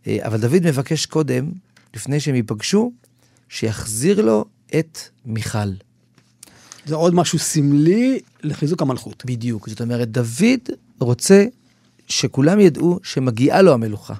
אה, 0.08 0.17
אבל 0.22 0.38
דוד 0.38 0.62
מבקש 0.63 1.06
קודם, 1.06 1.52
לפני 1.95 2.19
שהם 2.19 2.36
ייפגשו, 2.36 2.91
שיחזיר 3.50 4.22
לו 4.22 4.45
את 4.80 5.00
מיכל. 5.26 5.69
זה 6.86 6.95
עוד 6.95 7.15
משהו 7.15 7.39
סמלי 7.39 8.19
לחיזוק 8.43 8.82
המלכות. 8.82 9.24
בדיוק. 9.26 9.69
זאת 9.69 9.82
אומרת, 9.82 10.12
דוד 10.12 10.69
רוצה 11.00 11.45
שכולם 12.08 12.60
ידעו 12.60 13.00
שמגיעה 13.04 13.62
לו 13.62 13.74
המלוכה. 13.74 14.13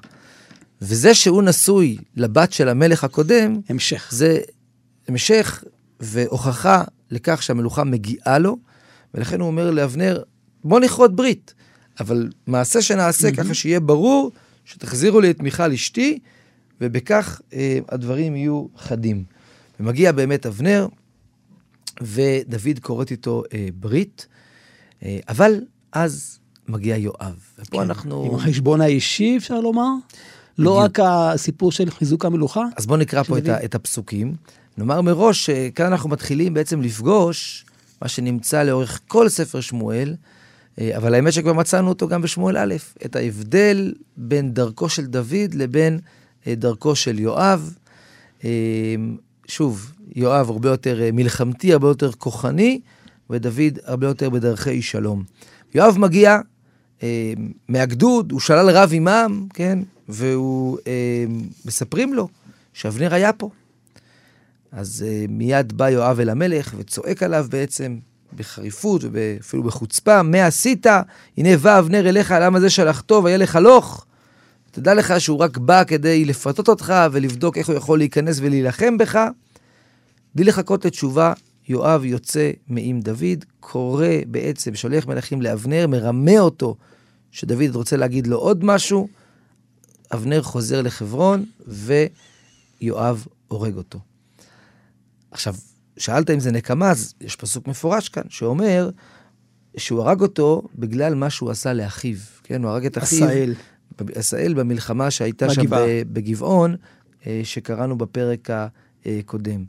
וזה 0.82 1.14
שהוא 1.14 1.42
נשוי 1.42 1.96
לבת 2.16 2.52
של 2.52 2.68
המלך 2.68 3.04
הקודם, 3.04 3.60
המשך. 3.68 4.08
זה 4.10 4.38
המשך 5.10 5.64
והוכחה 6.00 6.84
לכך 7.10 7.42
שהמלוכה 7.42 7.84
מגיעה 7.84 8.38
לו, 8.38 8.56
ולכן 9.14 9.40
הוא 9.40 9.46
אומר 9.46 9.70
לאבנר, 9.70 10.22
בוא 10.64 10.80
נכרות 10.80 11.16
ברית, 11.16 11.54
אבל 12.00 12.28
מעשה 12.46 12.82
שנעשה 12.82 13.28
mm-hmm. 13.28 13.36
ככה 13.36 13.54
שיהיה 13.54 13.80
ברור 13.80 14.30
שתחזירו 14.64 15.20
לי 15.20 15.30
את 15.30 15.40
מיכל 15.40 15.72
אשתי, 15.72 16.18
ובכך 16.80 17.40
אה, 17.52 17.78
הדברים 17.88 18.36
יהיו 18.36 18.66
חדים. 18.76 19.24
ומגיע 19.80 20.12
באמת 20.12 20.46
אבנר, 20.46 20.88
ודוד 22.00 22.78
כורת 22.82 23.10
איתו 23.10 23.42
אה, 23.54 23.68
ברית, 23.74 24.26
אה, 25.02 25.18
אבל 25.28 25.60
אז 25.92 26.38
מגיע 26.68 26.96
יואב. 26.96 27.36
ופה 27.58 27.76
כן. 27.76 27.82
אנחנו... 27.82 28.24
עם 28.24 28.34
החשבון 28.34 28.80
האישי, 28.80 29.36
אפשר 29.36 29.60
לומר? 29.60 29.88
לא 30.58 30.78
רק 30.78 30.98
הסיפור 31.02 31.72
של 31.72 31.90
חיזוק 31.90 32.24
המלוכה? 32.24 32.64
אז 32.76 32.86
בואו 32.86 32.98
נקרא 32.98 33.22
פה 33.22 33.38
את, 33.38 33.48
ה, 33.48 33.64
את 33.64 33.74
הפסוקים. 33.74 34.34
נאמר 34.78 35.00
מראש 35.00 35.46
שכאן 35.46 35.86
אנחנו 35.86 36.08
מתחילים 36.10 36.54
בעצם 36.54 36.82
לפגוש 36.82 37.64
מה 38.02 38.08
שנמצא 38.08 38.62
לאורך 38.62 39.00
כל 39.08 39.28
ספר 39.28 39.60
שמואל, 39.60 40.14
אה, 40.80 40.96
אבל 40.96 41.14
האמת 41.14 41.32
שכבר 41.32 41.52
מצאנו 41.52 41.88
אותו 41.88 42.08
גם 42.08 42.22
בשמואל 42.22 42.56
א', 42.56 42.74
את 43.04 43.16
ההבדל 43.16 43.94
בין 44.16 44.54
דרכו 44.54 44.88
של 44.88 45.06
דוד 45.06 45.54
לבין 45.54 45.98
אה, 46.46 46.54
דרכו 46.54 46.96
של 46.96 47.18
יואב. 47.18 47.74
אה, 48.44 48.94
שוב, 49.48 49.92
יואב 50.16 50.50
הרבה 50.50 50.68
יותר 50.68 51.00
מלחמתי, 51.12 51.72
הרבה 51.72 51.88
יותר 51.88 52.12
כוחני, 52.12 52.80
ודוד 53.30 53.78
הרבה 53.84 54.06
יותר 54.06 54.30
בדרכי 54.30 54.82
שלום. 54.82 55.22
יואב 55.74 55.98
מגיע 55.98 56.38
מהגדוד, 57.68 58.32
הוא 58.32 58.40
שלל 58.40 58.70
רב 58.70 58.90
עמם, 58.92 59.46
כן? 59.54 59.78
והוא, 60.08 60.78
מספרים 61.64 62.14
לו 62.14 62.28
שאבנר 62.72 63.14
היה 63.14 63.32
פה. 63.32 63.50
אז 64.72 65.04
uh, 65.06 65.30
מיד 65.30 65.72
בא 65.72 65.90
יואב 65.90 66.20
אל 66.20 66.28
המלך 66.28 66.74
וצועק 66.78 67.22
עליו 67.22 67.46
בעצם 67.50 67.98
בחריפות 68.36 69.02
ואפילו 69.12 69.62
בחוצפה, 69.62 70.22
מה 70.22 70.46
עשית? 70.46 70.86
הנה 71.36 71.56
בא 71.56 71.78
אבנר 71.78 72.08
אליך, 72.08 72.34
למה 72.40 72.60
זה 72.60 72.70
שלחתו 72.70 73.22
וילך 73.24 73.56
הלוך? 73.56 74.06
תדע 74.70 74.94
לך 74.94 75.20
שהוא 75.20 75.38
רק 75.38 75.58
בא 75.58 75.84
כדי 75.84 76.24
לפתות 76.24 76.68
אותך 76.68 76.94
ולבדוק 77.12 77.58
איך 77.58 77.68
הוא 77.68 77.76
יכול 77.76 77.98
להיכנס 77.98 78.38
ולהילחם 78.40 78.98
בך. 78.98 79.18
בלי 80.34 80.44
לחכות 80.44 80.84
לתשובה, 80.84 81.32
יואב 81.68 82.04
יוצא 82.04 82.50
מעם 82.68 83.00
דוד, 83.00 83.44
קורא 83.60 84.06
בעצם, 84.26 84.74
שולח 84.74 85.06
מלכים 85.06 85.42
לאבנר, 85.42 85.86
מרמה 85.86 86.38
אותו 86.38 86.76
שדוד 87.30 87.74
רוצה 87.74 87.96
להגיד 87.96 88.26
לו 88.26 88.36
עוד 88.36 88.64
משהו, 88.64 89.08
אבנר 90.14 90.42
חוזר 90.42 90.82
לחברון, 90.82 91.44
ויואב 91.66 93.26
הורג 93.48 93.76
אותו. 93.76 94.09
עכשיו, 95.30 95.54
שאלת 95.96 96.30
אם 96.30 96.40
זה 96.40 96.50
נקמה, 96.50 96.90
אז 96.90 97.14
יש 97.20 97.36
פסוק 97.36 97.68
מפורש 97.68 98.08
כאן, 98.08 98.22
שאומר 98.28 98.90
שהוא 99.76 100.00
הרג 100.00 100.20
אותו 100.20 100.62
בגלל 100.74 101.14
מה 101.14 101.30
שהוא 101.30 101.50
עשה 101.50 101.72
לאחיו. 101.72 102.16
כן, 102.42 102.64
הוא 102.64 102.70
הרג 102.70 102.86
את 102.86 102.98
אחיו. 102.98 103.24
עשאל. 103.24 103.54
עשאל 104.14 104.54
במלחמה 104.54 105.10
שהייתה 105.10 105.50
שם 105.50 105.62
בגבעה. 105.62 105.86
ב- 105.86 106.02
בגבעון, 106.12 106.76
אה, 107.26 107.40
שקראנו 107.44 107.98
בפרק 107.98 108.48
הקודם. 109.06 109.64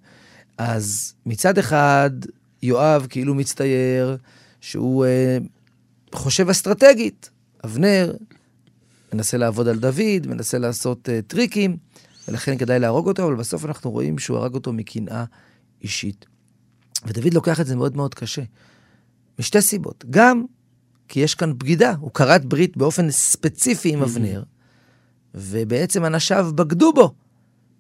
אז 0.57 1.13
מצד 1.25 1.57
אחד, 1.57 2.11
יואב 2.63 3.07
כאילו 3.09 3.35
מצטייר 3.35 4.17
שהוא 4.61 5.05
אה, 5.05 5.37
חושב 6.13 6.49
אסטרטגית. 6.49 7.29
אבנר 7.65 8.13
מנסה 9.13 9.37
לעבוד 9.37 9.67
על 9.67 9.79
דוד, 9.79 10.27
מנסה 10.27 10.57
לעשות 10.57 11.09
אה, 11.09 11.19
טריקים, 11.27 11.77
ולכן 12.27 12.57
כדאי 12.57 12.79
להרוג 12.79 13.07
אותו, 13.07 13.23
אבל 13.27 13.35
בסוף 13.35 13.65
אנחנו 13.65 13.91
רואים 13.91 14.19
שהוא 14.19 14.37
הרג 14.37 14.53
אותו 14.53 14.73
מקנאה 14.73 15.23
אישית. 15.83 16.25
ודוד 17.05 17.33
לוקח 17.33 17.59
את 17.61 17.65
זה 17.65 17.75
מאוד 17.75 17.95
מאוד 17.97 18.13
קשה, 18.13 18.41
משתי 19.39 19.61
סיבות. 19.61 20.05
גם 20.09 20.43
כי 21.07 21.19
יש 21.19 21.35
כאן 21.35 21.57
בגידה, 21.57 21.93
הוא 21.99 22.11
כרת 22.13 22.45
ברית 22.45 22.77
באופן 22.77 23.11
ספציפי 23.11 23.93
עם 23.93 24.01
אבנר, 24.01 24.43
ובעצם 25.35 26.05
אנשיו 26.05 26.51
בגדו 26.55 26.93
בו. 26.93 27.13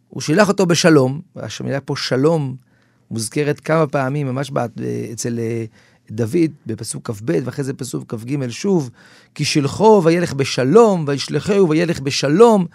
הוא 0.07 0.21
שילח 0.21 0.47
אותו 0.47 0.65
בשלום, 0.65 1.21
המילה 1.59 1.81
פה 1.81 1.95
שלום 1.95 2.55
מוזכרת 3.11 3.59
כמה 3.59 3.87
פעמים, 3.87 4.27
ממש 4.27 4.49
בעת- 4.49 4.81
אצל 5.13 5.39
אה, 5.39 5.65
דוד, 6.11 6.51
בפסוק 6.65 7.11
כ"ב, 7.11 7.39
ואחרי 7.45 7.63
זה 7.63 7.73
פסוק 7.73 8.13
כ"ג 8.15 8.49
שוב, 8.49 8.89
כי 9.35 9.45
שלחו 9.45 10.01
וילך 10.05 10.33
בשלום, 10.33 11.03
וישלחהו 11.07 11.69
וילך 11.69 11.99
בשלום. 11.99 12.65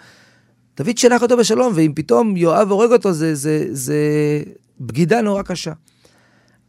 דוד 0.77 0.97
שלח 0.97 1.21
אותו 1.21 1.37
בשלום, 1.37 1.73
ואם 1.75 1.91
פתאום 1.95 2.37
יואב 2.37 2.71
הורג 2.71 2.91
אותו, 2.91 3.13
זה, 3.13 3.35
זה, 3.35 3.67
זה 3.71 3.97
בגידה 4.79 5.21
נורא 5.21 5.41
קשה. 5.41 5.73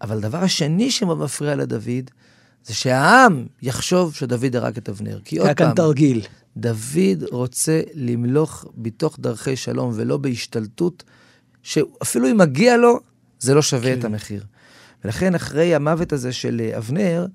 אבל 0.03 0.17
הדבר 0.17 0.39
השני 0.39 0.91
שמאוד 0.91 1.19
מפריע 1.19 1.57
לדוד, 1.57 2.11
זה 2.65 2.75
שהעם 2.75 3.47
יחשוב 3.63 4.15
שדוד 4.15 4.57
הרג 4.57 4.77
את 4.77 4.89
אבנר. 4.89 5.21
כי 5.25 5.39
עוד 5.39 5.47
היה 5.47 5.55
כאן 5.55 5.67
פעם, 5.67 5.75
תרגיל. 5.75 6.21
דוד 6.57 7.25
רוצה 7.31 7.81
למלוך 7.95 8.65
בתוך 8.77 9.19
דרכי 9.21 9.57
שלום 9.57 9.93
ולא 9.95 10.17
בהשתלטות, 10.17 11.05
שאפילו 11.63 12.31
אם 12.31 12.39
מגיע 12.39 12.77
לו, 12.77 13.01
זה 13.39 13.55
לא 13.55 13.63
שווה 13.63 13.93
כן. 13.93 13.99
את 13.99 14.05
המחיר. 14.05 14.45
ולכן 15.05 15.35
אחרי 15.35 15.75
המוות 15.75 16.13
הזה 16.13 16.33
של 16.33 16.61
אה, 16.65 16.79
אבנר, 16.79 17.27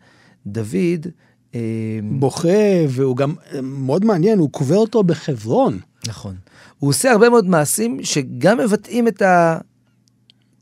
דוד, 0.48 1.08
אה, 1.56 1.60
בוכה, 2.04 2.88
והוא 2.90 3.18
גם 3.18 3.36
אה, 3.54 3.62
מאוד 3.62 4.06
מעניין, 4.06 4.40
הוא 4.40 4.50
קובר 4.52 4.78
אותו 4.78 5.04
בחברון. 5.04 5.80
נכון, 6.08 6.36
הוא 6.80 6.90
עושה 6.90 7.12
הרבה 7.12 7.30
מאוד 7.30 7.46
מעשים 7.46 8.04
שגם 8.04 8.58
מבטאים 8.58 9.08
את 9.08 9.22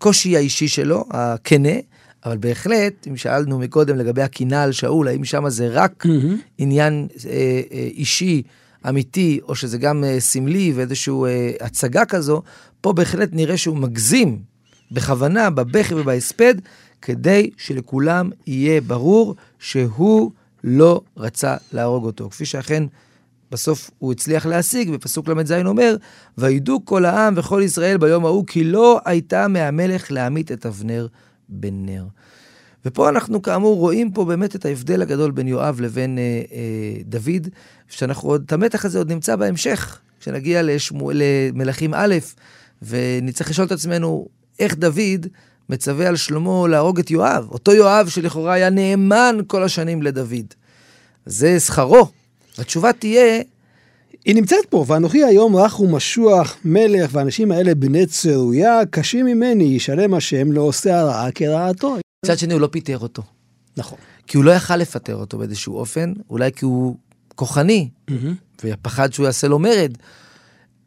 הקושי 0.01 0.37
האישי 0.37 0.67
שלו, 0.67 1.05
הכנה, 1.11 1.73
אבל 2.25 2.37
בהחלט, 2.37 3.07
אם 3.07 3.17
שאלנו 3.17 3.59
מקודם 3.59 3.97
לגבי 3.97 4.21
הקינה 4.21 4.63
על 4.63 4.71
שאול, 4.71 5.07
האם 5.07 5.25
שם 5.25 5.49
זה 5.49 5.67
רק 5.71 6.03
עניין 6.57 7.07
אה, 7.25 7.31
אה, 7.71 7.87
אישי, 7.93 8.41
אמיתי, 8.89 9.39
או 9.47 9.55
שזה 9.55 9.77
גם 9.77 10.03
אה, 10.03 10.19
סמלי 10.19 10.73
ואיזושהי 10.75 11.13
אה, 11.13 11.51
הצגה 11.61 12.05
כזו, 12.05 12.41
פה 12.81 12.93
בהחלט 12.93 13.29
נראה 13.31 13.57
שהוא 13.57 13.77
מגזים 13.77 14.39
בכוונה, 14.91 15.49
בבכי 15.49 15.93
ובהספד, 15.93 16.55
כדי 17.01 17.49
שלכולם 17.57 18.29
יהיה 18.47 18.81
ברור 18.81 19.35
שהוא 19.59 20.31
לא 20.63 21.01
רצה 21.17 21.55
להרוג 21.73 22.05
אותו. 22.05 22.29
כפי 22.29 22.45
שאכן 22.45 22.83
בסוף 23.51 23.91
הוא 23.97 24.11
הצליח 24.11 24.45
להשיג, 24.45 24.89
בפסוק 24.89 25.27
ל"ז 25.27 25.51
אומר, 25.65 25.95
וידעו 26.37 26.85
כל 26.85 27.05
העם 27.05 27.33
וכל 27.37 27.61
ישראל 27.65 27.97
ביום 27.97 28.25
ההוא, 28.25 28.47
כי 28.47 28.63
לא 28.63 28.99
הייתה 29.05 29.47
מהמלך 29.47 30.11
להמית 30.11 30.51
את 30.51 30.65
אבנר 30.65 31.07
בן 31.49 31.85
נר. 31.85 32.05
ופה 32.85 33.09
אנחנו 33.09 33.41
כאמור 33.41 33.77
רואים 33.77 34.11
פה 34.11 34.25
באמת 34.25 34.55
את 34.55 34.65
ההבדל 34.65 35.01
הגדול 35.01 35.31
בין 35.31 35.47
יואב 35.47 35.81
לבין 35.81 36.17
אה, 36.17 36.41
אה, 36.53 37.01
דוד, 37.05 37.47
שאנחנו 37.87 38.29
עוד, 38.29 38.43
את 38.45 38.53
המתח 38.53 38.85
הזה 38.85 38.97
עוד 38.97 39.11
נמצא 39.11 39.35
בהמשך, 39.35 39.99
כשנגיע 40.19 40.61
לשמו, 40.63 41.11
למלכים 41.13 41.93
א', 41.93 42.15
ונצטרך 42.81 43.49
לשאול 43.49 43.67
את 43.67 43.71
עצמנו 43.71 44.27
איך 44.59 44.75
דוד 44.75 45.27
מצווה 45.69 46.07
על 46.07 46.15
שלמה 46.15 46.67
להרוג 46.67 46.99
את 46.99 47.11
יואב, 47.11 47.47
אותו 47.51 47.71
יואב 47.73 48.07
שלכאורה 48.09 48.53
היה 48.53 48.69
נאמן 48.69 49.37
כל 49.47 49.63
השנים 49.63 50.01
לדוד. 50.01 50.53
זה 51.25 51.59
שכרו. 51.59 52.20
התשובה 52.61 52.93
תהיה, 52.93 53.41
היא 54.25 54.35
נמצאת 54.35 54.65
פה, 54.69 54.85
ואנוכי 54.87 55.23
היום 55.23 55.55
רך 55.55 55.79
ומשוח, 55.79 56.57
מלך, 56.65 57.09
והאנשים 57.13 57.51
האלה 57.51 57.75
בני 57.75 58.05
צרויה, 58.05 58.79
קשים 58.89 59.25
ממני, 59.25 59.63
ישלם 59.63 60.13
השם 60.13 60.51
לעושה 60.51 60.99
הרעה 60.99 61.31
כרעתו. 61.31 61.97
מצד 62.25 62.37
שני 62.37 62.53
הוא 62.53 62.61
לא 62.61 62.67
פיטר 62.67 62.97
אותו. 62.97 63.23
נכון. 63.77 63.97
כי 64.27 64.37
הוא 64.37 64.45
לא 64.45 64.51
יכל 64.51 64.75
לפטר 64.75 65.15
אותו 65.15 65.37
באיזשהו 65.37 65.77
אופן, 65.77 66.13
אולי 66.29 66.51
כי 66.51 66.65
הוא 66.65 66.95
כוחני, 67.35 67.89
ופחד 68.63 69.13
שהוא 69.13 69.25
יעשה 69.25 69.47
לו 69.47 69.59
מרד. 69.59 69.97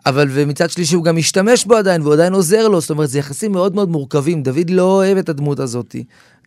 אבל 0.06 0.28
ומצד 0.30 0.70
שלישי 0.70 0.94
הוא 0.94 1.04
גם 1.04 1.16
משתמש 1.16 1.64
בו 1.64 1.74
עדיין, 1.74 2.02
והוא 2.02 2.14
עדיין 2.14 2.32
עוזר 2.32 2.68
לו, 2.68 2.80
זאת 2.80 2.90
אומרת, 2.90 3.10
זה 3.10 3.18
יחסים 3.18 3.52
מאוד 3.52 3.74
מאוד 3.74 3.88
מורכבים. 3.88 4.42
דוד 4.42 4.70
לא 4.70 4.82
אוהב 4.82 5.18
את 5.18 5.28
הדמות 5.28 5.60
הזאת. 5.60 5.96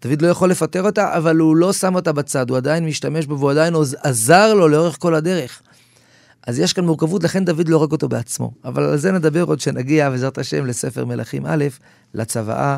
דוד 0.02 0.22
לא 0.22 0.28
יכול 0.28 0.50
לפטר 0.50 0.84
אותה, 0.84 1.18
אבל 1.18 1.38
הוא 1.38 1.56
לא 1.56 1.74
שם 1.74 1.96
אותה 1.96 2.12
בצד, 2.12 2.50
הוא 2.50 2.58
עדיין 2.58 2.86
משתמש 2.86 3.26
בו, 3.26 3.40
והוא 3.40 3.52
עדיין 3.52 3.74
עזר 4.04 4.54
לו 4.54 4.68
לאורך 4.68 4.98
כל 5.00 5.16
הדרך. 5.16 5.62
אז 6.48 6.60
יש 6.60 6.74
כאן 6.74 6.86
מורכבות, 6.86 7.24
לכן 7.24 7.46
דוד 7.46 7.70
לא 7.70 7.76
הורג 7.76 7.92
אותו 7.92 8.10
בעצמו. 8.10 8.52
אבל 8.66 8.84
על 8.84 8.98
זה 8.98 9.12
נדבר 9.12 9.44
עוד 9.44 9.60
שנגיע, 9.60 10.10
בעזרת 10.10 10.38
השם, 10.38 10.66
לספר 10.66 11.06
מלכים 11.06 11.46
א', 11.46 11.66
לצוואה 12.14 12.78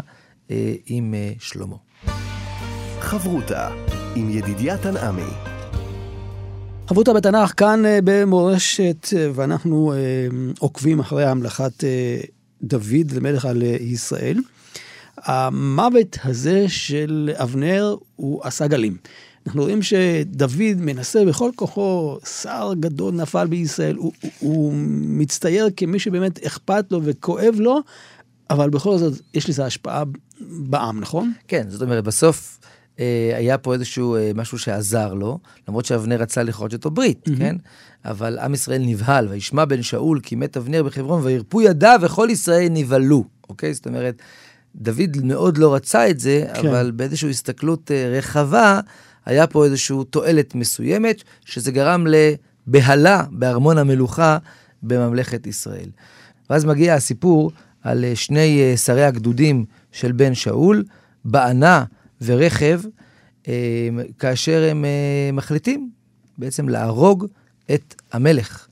אה, 0.51 0.73
עם 0.85 1.13
אה, 1.13 1.31
שלמה. 1.39 1.75
חברותה 2.99 3.69
עם 4.15 4.29
ידידיה 4.29 4.77
תנעמי. 4.77 5.31
חברותא 6.89 7.13
בתנ"ך 7.13 7.53
כאן 7.57 7.85
אה, 7.85 7.99
במורשת, 8.03 9.07
אה, 9.17 9.29
ואנחנו 9.35 9.93
אה, 9.93 9.97
עוקבים 10.59 10.99
אחרי 10.99 11.25
המלכת 11.25 11.83
אה, 11.83 12.19
דוד 12.61 13.11
למלך 13.15 13.45
על 13.45 13.63
אה, 13.63 13.77
ישראל. 13.79 14.37
המוות 15.23 16.17
הזה 16.23 16.65
של 16.67 17.31
אבנר 17.35 17.95
הוא 18.15 18.41
עשה 18.43 18.67
גלים. 18.67 18.97
אנחנו 19.47 19.61
רואים 19.61 19.81
שדוד 19.81 20.51
מנסה 20.77 21.25
בכל 21.25 21.49
כוחו, 21.55 22.17
שר 22.41 22.71
גדול 22.79 23.13
נפל 23.13 23.47
בישראל, 23.47 23.95
הוא, 23.95 24.13
הוא, 24.21 24.31
הוא 24.39 24.73
מצטייר 24.99 25.69
כמי 25.77 25.99
שבאמת 25.99 26.45
אכפת 26.45 26.91
לו 26.91 27.01
וכואב 27.03 27.55
לו, 27.57 27.79
אבל 28.49 28.69
בכל 28.69 28.97
זאת 28.97 29.21
יש 29.33 29.49
לזה 29.49 29.65
השפעה 29.65 30.03
בעם, 30.41 30.99
נכון? 30.99 31.33
כן, 31.47 31.65
זאת 31.69 31.81
אומרת, 31.81 32.03
בסוף 32.03 32.59
אה, 32.99 33.31
היה 33.35 33.57
פה 33.57 33.73
איזשהו 33.73 34.15
אה, 34.15 34.31
משהו 34.35 34.59
שעזר 34.59 35.13
לו, 35.13 35.39
למרות 35.67 35.85
שאבנר 35.85 36.21
רצה 36.21 36.43
לכרות 36.43 36.73
איתו 36.73 36.91
ברית, 36.91 37.27
mm-hmm. 37.27 37.37
כן? 37.37 37.55
אבל 38.05 38.39
עם 38.39 38.53
ישראל 38.53 38.81
נבהל, 38.85 39.27
וישמע 39.27 39.65
בן 39.65 39.81
שאול 39.81 40.19
כי 40.23 40.35
מת 40.35 40.57
אבנר 40.57 40.83
בחברון, 40.83 41.21
וירפו 41.23 41.61
ידיו 41.61 41.99
וכל 42.01 42.27
ישראל 42.31 42.67
נבהלו, 42.69 43.23
אוקיי? 43.49 43.73
זאת 43.73 43.87
אומרת, 43.87 44.21
דוד 44.75 45.17
מאוד 45.23 45.57
לא 45.57 45.75
רצה 45.75 46.09
את 46.09 46.19
זה, 46.19 46.45
כן. 46.53 46.67
אבל 46.67 46.91
באיזושהי 46.91 47.29
הסתכלות 47.29 47.91
אה, 47.91 48.09
רחבה, 48.17 48.79
היה 49.25 49.47
פה 49.47 49.65
איזושהי 49.65 49.97
תועלת 50.09 50.55
מסוימת, 50.55 51.23
שזה 51.45 51.71
גרם 51.71 52.05
לבהלה 52.07 53.23
בארמון 53.31 53.77
המלוכה 53.77 54.37
בממלכת 54.83 55.47
ישראל. 55.47 55.89
ואז 56.49 56.65
מגיע 56.65 56.95
הסיפור 56.95 57.51
על 57.83 58.05
אה, 58.05 58.15
שני 58.15 58.61
אה, 58.61 58.77
שרי 58.77 59.03
הגדודים 59.03 59.65
של 59.91 60.11
בן 60.11 60.33
שאול, 60.33 60.83
בענה 61.25 61.83
ורכב, 62.21 62.81
כאשר 64.19 64.67
הם 64.71 64.85
מחליטים 65.33 65.89
בעצם 66.37 66.69
להרוג 66.69 67.25
את 67.73 67.95
המלך. 68.11 68.67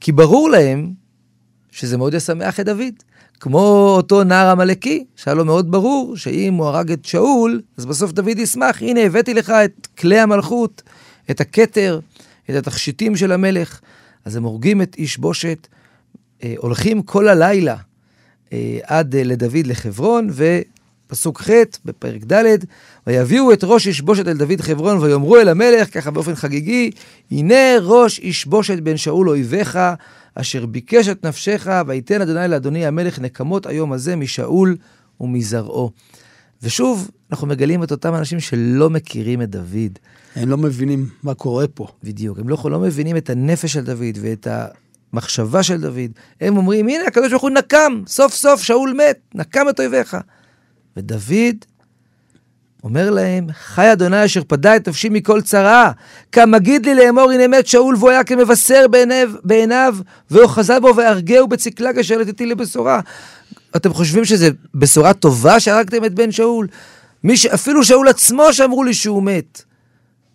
כי 0.00 0.12
ברור 0.14 0.50
להם 0.50 0.92
שזה 1.70 1.96
מאוד 1.96 2.14
ישמח 2.14 2.60
את 2.60 2.66
דוד. 2.66 2.94
כמו 3.40 3.94
אותו 3.96 4.24
נער 4.24 4.50
עמלקי, 4.50 5.04
שהיה 5.16 5.34
לו 5.34 5.44
מאוד 5.44 5.70
ברור 5.70 6.16
שאם 6.16 6.54
הוא 6.54 6.66
הרג 6.66 6.92
את 6.92 7.04
שאול, 7.04 7.60
אז 7.76 7.86
בסוף 7.86 8.12
דוד 8.12 8.38
ישמח, 8.38 8.82
הנה 8.82 9.00
הבאתי 9.00 9.34
לך 9.34 9.50
את 9.50 9.86
כלי 9.98 10.18
המלכות, 10.18 10.82
את 11.30 11.40
הכתר, 11.40 12.00
את 12.50 12.54
התכשיטים 12.54 13.16
של 13.16 13.32
המלך. 13.32 13.80
אז 14.24 14.36
הם 14.36 14.42
הורגים 14.42 14.82
את 14.82 14.94
איש 14.98 15.18
בושת, 15.18 15.66
אה, 16.42 16.54
הולכים 16.58 17.02
כל 17.02 17.28
הלילה 17.28 17.76
אה, 18.52 18.78
עד 18.82 19.16
אה, 19.16 19.24
לדוד 19.24 19.66
לחברון, 19.66 20.28
ופסוק 20.32 21.40
ח' 21.40 21.50
בפרק 21.84 22.22
ד', 22.32 22.56
ויביאו 23.06 23.52
את 23.52 23.64
ראש 23.64 23.86
איש 23.86 24.00
בושת 24.00 24.28
אל 24.28 24.36
דוד 24.36 24.60
חברון, 24.60 24.98
ויאמרו 24.98 25.36
אל 25.36 25.48
המלך, 25.48 25.94
ככה 25.94 26.10
באופן 26.10 26.34
חגיגי, 26.34 26.90
הנה 27.30 27.78
ראש 27.80 28.18
איש 28.18 28.46
בושת 28.46 28.78
בן 28.78 28.96
שאול 28.96 29.28
אויביך, 29.28 29.78
אשר 30.40 30.66
ביקש 30.66 31.08
את 31.08 31.26
נפשך, 31.26 31.66
ויתן 31.86 32.20
אדוני 32.20 32.48
לאדוני 32.48 32.86
המלך 32.86 33.18
נקמות 33.18 33.66
היום 33.66 33.92
הזה 33.92 34.16
משאול 34.16 34.76
ומזרעו. 35.20 35.90
ושוב, 36.62 37.10
אנחנו 37.30 37.46
מגלים 37.46 37.82
את 37.82 37.90
אותם 37.90 38.14
אנשים 38.14 38.40
שלא 38.40 38.90
מכירים 38.90 39.42
את 39.42 39.50
דוד. 39.50 39.98
הם 40.36 40.48
לא 40.48 40.56
מבינים 40.56 41.08
מה 41.22 41.34
קורה 41.34 41.66
פה. 41.68 41.86
בדיוק, 42.02 42.38
הם 42.38 42.48
לא, 42.48 42.58
לא 42.64 42.80
מבינים 42.80 43.16
את 43.16 43.30
הנפש 43.30 43.72
של 43.72 43.84
דוד 43.84 44.18
ואת 44.20 44.48
המחשבה 45.12 45.62
של 45.62 45.80
דוד. 45.80 46.10
הם 46.40 46.56
אומרים, 46.56 46.88
הנה, 46.88 47.04
הקדוש 47.06 47.30
ברוך 47.30 47.42
הוא 47.42 47.50
נקם, 47.50 48.02
סוף 48.06 48.34
סוף 48.34 48.62
שאול 48.62 48.92
מת, 48.92 49.18
נקם 49.34 49.68
את 49.68 49.80
אויביך. 49.80 50.16
ודוד 50.96 51.56
אומר 52.86 53.10
להם, 53.10 53.46
חי 53.52 53.92
אדוני 53.92 54.24
אשר 54.24 54.42
פדה 54.46 54.76
את 54.76 54.88
נפשי 54.88 55.08
מכל 55.08 55.40
צרה, 55.40 55.90
כמגיד 56.32 56.86
לי 56.86 56.94
לאמור 56.94 57.30
הנה 57.30 57.48
מת 57.48 57.66
שאול 57.66 57.96
והוא 57.98 58.10
היה 58.10 58.24
כמבשר 58.24 58.88
בעיניו, 58.90 59.30
בעיניו 59.44 59.96
ואוחזה 60.30 60.80
בו 60.80 60.96
והרגהו 60.96 61.48
בצקלג 61.48 61.98
אשר 61.98 62.18
לתתי 62.18 62.46
לבשורה. 62.46 63.00
אתם 63.76 63.92
חושבים 63.92 64.24
שזו 64.24 64.46
בשורה 64.74 65.12
טובה 65.12 65.60
שהרגתם 65.60 66.04
את 66.04 66.14
בן 66.14 66.32
שאול? 66.32 66.66
ש... 67.34 67.46
אפילו 67.46 67.84
שאול 67.84 68.08
עצמו 68.08 68.52
שאמרו 68.52 68.84
לי 68.84 68.94
שהוא 68.94 69.22
מת. 69.22 69.62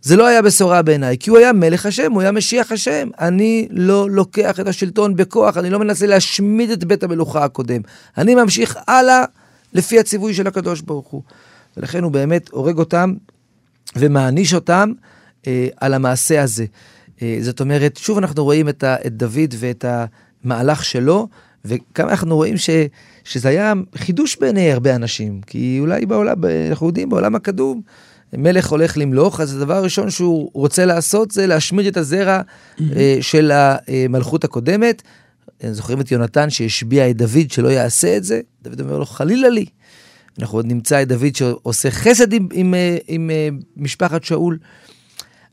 זה 0.02 0.16
לא 0.16 0.28
היה 0.28 0.42
בשורה 0.42 0.82
בעיניי, 0.82 1.18
כי 1.18 1.30
הוא 1.30 1.38
היה 1.38 1.54
מלך 1.54 1.86
השם, 1.86 2.12
הוא 2.12 2.22
היה 2.22 2.32
משיח 2.32 2.72
השם. 2.72 3.10
אני 3.20 3.68
לא 3.72 4.10
לוקח 4.10 4.60
את 4.60 4.68
השלטון 4.68 5.16
בכוח, 5.16 5.58
אני 5.58 5.70
לא 5.70 5.80
מנסה 5.80 6.08
להשמיד 6.08 6.70
את 6.70 6.84
בית 6.84 7.04
המלוכה 7.04 7.44
הקודם. 7.44 7.82
אני 8.18 8.36
ממשיך 8.36 8.78
הלאה 8.88 9.24
לפי 9.74 10.00
הציווי 10.00 10.34
של 10.34 10.48
הקדוש 10.48 10.82
ברוך 10.82 11.08
הוא. 11.08 11.22
ולכן 11.78 12.04
הוא 12.04 12.12
באמת 12.12 12.50
הורג 12.50 12.78
אותם 12.78 13.14
ומעניש 13.96 14.54
אותם 14.54 14.92
אה, 15.48 15.68
על 15.78 15.94
המעשה 15.94 16.44
הזה. 16.44 16.66
אה, 17.22 17.38
זאת 17.42 17.60
אומרת, 17.60 17.98
שוב 17.98 18.18
אנחנו 18.18 18.44
רואים 18.44 18.70
את, 18.70 18.84
ה, 18.84 18.96
את 19.06 19.18
דוד 19.18 19.56
ואת 19.58 19.86
המהלך 20.44 20.86
שלו, 20.86 21.28
וכמה 21.66 22.12
אנחנו 22.12 22.36
רואים 22.36 22.58
ש, 22.58 22.70
שזה 23.24 23.50
היה 23.50 23.74
חידוש 23.96 24.38
בעיני 24.38 24.72
הרבה 24.72 24.96
אנשים, 24.96 25.42
כי 25.48 25.78
אולי 25.80 26.06
בעולם, 26.06 26.38
אנחנו 26.70 26.88
יודעים, 26.88 27.10
בעולם 27.10 27.36
הקדום, 27.36 27.82
מלך 28.34 28.68
הולך 28.68 28.98
למלוך, 28.98 29.40
אז 29.42 29.56
הדבר 29.56 29.76
הראשון 29.76 30.10
שהוא 30.10 30.52
רוצה 30.54 30.86
לעשות 30.86 31.32
זה 31.32 31.48
להשמיד 31.48 31.86
את 31.86 31.98
הזרע 31.98 32.42
mm-hmm. 32.42 32.82
של 33.22 33.52
המלכות 33.54 34.44
הקודמת. 34.44 35.02
זוכרים 35.72 36.02
את 36.02 36.12
יונתן 36.12 36.50
שהשביע 36.50 37.10
את 37.10 37.18
דוד 37.18 37.52
שלא 37.52 37.68
יעשה 37.68 38.18
את 38.18 38.24
זה? 38.24 38.42
דוד 38.62 38.82
אומר 38.82 38.98
לו, 38.98 39.06
חלילה 39.06 39.50
לי. 39.50 39.66
אנחנו 40.40 40.58
עוד 40.58 40.66
נמצא 40.66 41.02
את 41.02 41.08
דוד 41.08 41.36
שעושה 41.36 41.92
חסד 41.92 42.34
עם, 42.34 42.48
עם, 42.54 42.74
עם, 43.08 43.30
עם 43.48 43.60
משפחת 43.78 44.24
שאול. 44.24 44.58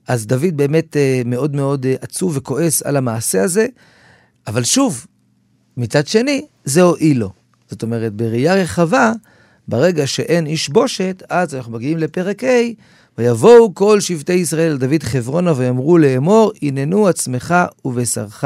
אז 0.08 0.26
דוד 0.26 0.56
באמת 0.56 0.96
מאוד 1.24 1.56
מאוד 1.56 1.86
עצוב 2.00 2.36
וכועס 2.36 2.82
על 2.82 2.96
המעשה 2.96 3.42
הזה, 3.42 3.66
אבל 4.46 4.64
שוב, 4.64 5.06
מצד 5.76 6.06
שני, 6.06 6.46
זה 6.64 6.82
הועיל 6.82 7.18
לו. 7.18 7.32
זאת 7.70 7.82
אומרת, 7.82 8.12
בראייה 8.12 8.54
רחבה, 8.54 9.12
ברגע 9.68 10.06
שאין 10.06 10.46
איש 10.46 10.68
בושת, 10.68 11.22
אז 11.28 11.54
אנחנו 11.54 11.72
מגיעים 11.72 11.98
לפרק 11.98 12.44
ה', 12.44 12.48
ויבואו 13.18 13.74
כל 13.74 14.00
שבטי 14.00 14.32
ישראל 14.32 14.72
אל 14.72 14.76
דוד 14.78 15.02
חברונה 15.02 15.52
ויאמרו 15.56 15.98
לאמור, 15.98 16.52
הננו 16.62 17.08
עצמך 17.08 17.54
ובשרך 17.84 18.44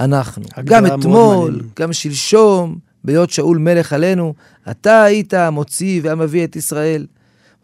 אנחנו. 0.00 0.42
גם 0.64 0.86
אתמול, 0.86 1.62
גם 1.78 1.92
שלשום, 1.92 2.78
בהיות 3.04 3.30
שאול 3.30 3.58
מלך 3.58 3.92
עלינו, 3.92 4.34
אתה 4.70 5.02
היית 5.02 5.34
המוציא 5.34 6.00
והמביא 6.04 6.44
את 6.44 6.56
ישראל. 6.56 7.06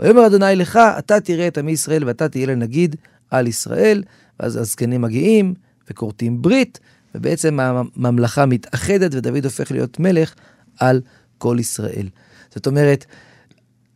ויאמר 0.01 0.27
אדוני 0.27 0.57
לך, 0.57 0.79
אתה 0.99 1.21
תראה 1.21 1.49
את 1.49 1.59
עמי 1.59 1.73
ישראל 1.73 2.05
ואתה 2.05 2.29
תהיה 2.29 2.47
לנגיד 2.47 2.97
על 3.31 3.47
ישראל. 3.47 4.03
ואז 4.41 4.57
הזקנים 4.57 5.01
מגיעים 5.01 5.55
וכורתים 5.91 6.43
ברית, 6.43 6.81
ובעצם 7.15 7.61
הממלכה 7.61 8.47
מתאחדת 8.47 9.11
ודוד 9.15 9.45
הופך 9.45 9.71
להיות 9.71 10.01
מלך 10.01 10.35
על 10.79 11.01
כל 11.39 11.57
ישראל. 11.61 12.09
זאת 12.55 12.67
אומרת, 12.67 13.05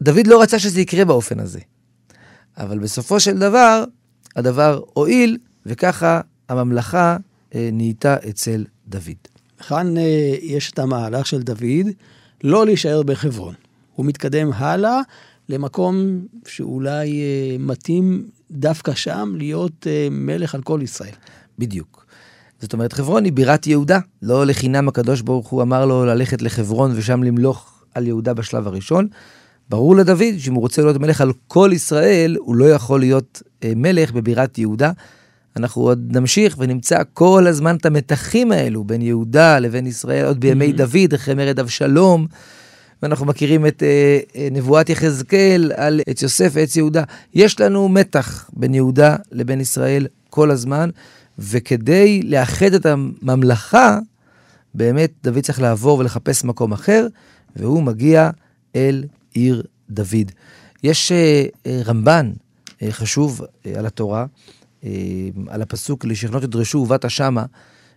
דוד 0.03 0.27
לא 0.27 0.42
רצה 0.42 0.59
שזה 0.59 0.81
יקרה 0.81 1.05
באופן 1.05 1.40
הזה. 1.40 1.61
אבל 2.57 2.79
בסופו 2.79 3.20
של 3.20 3.38
דבר, 3.38 3.85
הדבר 4.37 4.81
הועיל, 4.94 5.38
וככה 5.66 6.20
הממלכה 6.48 7.16
אה, 7.55 7.68
נהייתה 7.72 8.16
אצל 8.29 8.64
דוד. 8.88 9.38
כאן 9.68 9.97
אה, 9.97 10.35
יש 10.42 10.71
את 10.71 10.79
המהלך 10.79 11.27
של 11.27 11.42
דוד, 11.42 11.87
לא 12.44 12.66
להישאר 12.66 13.03
בחברון. 13.03 13.55
הוא 13.94 14.07
מתקדם 14.07 14.51
הלאה 14.55 15.01
למקום 15.49 16.27
שאולי 16.47 17.21
אה, 17.21 17.57
מתאים 17.59 18.29
דווקא 18.51 18.94
שם 18.94 19.35
להיות 19.37 19.87
אה, 19.87 20.09
מלך 20.11 20.55
על 20.55 20.62
כל 20.62 20.81
ישראל. 20.83 21.14
בדיוק. 21.59 22.07
זאת 22.61 22.73
אומרת, 22.73 22.92
חברון 22.92 23.25
היא 23.25 23.33
בירת 23.33 23.66
יהודה. 23.66 23.99
לא 24.23 24.47
לחינם 24.47 24.88
הקדוש 24.88 25.21
ברוך 25.21 25.49
הוא 25.49 25.62
אמר 25.62 25.87
לו 25.87 26.05
ללכת 26.05 26.42
לחברון 26.42 26.92
ושם 26.97 27.23
למלוך 27.23 27.83
על 27.94 28.07
יהודה 28.07 28.35
בשלב 28.35 28.66
הראשון. 28.66 29.09
ברור 29.68 29.97
לדוד 29.97 30.38
שאם 30.38 30.55
הוא 30.55 30.61
רוצה 30.61 30.83
להיות 30.83 30.97
מלך 30.97 31.21
על 31.21 31.33
כל 31.49 31.71
ישראל, 31.73 32.37
הוא 32.38 32.57
לא 32.57 32.64
יכול 32.71 33.01
להיות 33.01 33.42
מלך 33.77 34.12
בבירת 34.12 34.59
יהודה. 34.59 34.92
אנחנו 35.59 35.83
עוד 35.83 36.16
נמשיך 36.16 36.57
ונמצא 36.59 37.03
כל 37.14 37.47
הזמן 37.47 37.77
את 37.77 37.87
המתחים 37.87 38.53
האלו 38.53 38.85
בין 38.85 39.03
יהודה 39.03 39.59
לבין 39.59 39.87
ישראל, 39.87 40.25
עוד 40.25 40.40
בימי 40.40 40.71
mm-hmm. 40.71 40.77
דוד, 40.77 41.14
אחרי 41.14 41.35
מרד 41.35 41.59
אבשלום. 41.59 42.27
ואנחנו 43.03 43.27
מכירים 43.27 43.66
את 43.66 43.83
אה, 43.83 44.18
אה, 44.37 44.49
נבואת 44.51 44.88
יחזקאל 44.88 45.73
על 45.77 46.01
עץ 46.07 46.23
יוסף 46.23 46.51
ועץ 46.53 46.77
יהודה. 46.77 47.03
יש 47.35 47.61
לנו 47.61 47.88
מתח 47.88 48.51
בין 48.53 48.75
יהודה 48.75 49.16
לבין 49.33 49.61
ישראל 49.61 50.07
כל 50.31 50.51
הזמן, 50.51 50.90
וכדי 51.38 52.23
לאחד 52.23 52.73
את 52.73 52.87
הממלכה, 52.87 53.99
באמת 54.75 55.12
דוד 55.25 55.40
צריך 55.40 55.61
לעבור 55.61 55.99
ולחפש 55.99 56.44
מקום 56.44 56.73
אחר, 56.73 57.07
והוא 57.57 57.83
מגיע 57.83 58.31
אל 58.77 59.05
עיר 59.35 59.62
דוד. 59.90 60.33
יש 60.83 61.12
אה, 61.12 61.44
אה, 61.66 61.81
רמב"ן 61.85 62.33
אה, 62.83 62.92
חשוב 62.92 63.42
על 63.77 63.87
התורה, 63.87 64.27
על 65.49 65.62
הפסוק 65.62 66.05
לשכנות 66.05 66.43
ידרשו 66.43 66.79
ובאת 66.79 67.11
שמה, 67.11 67.45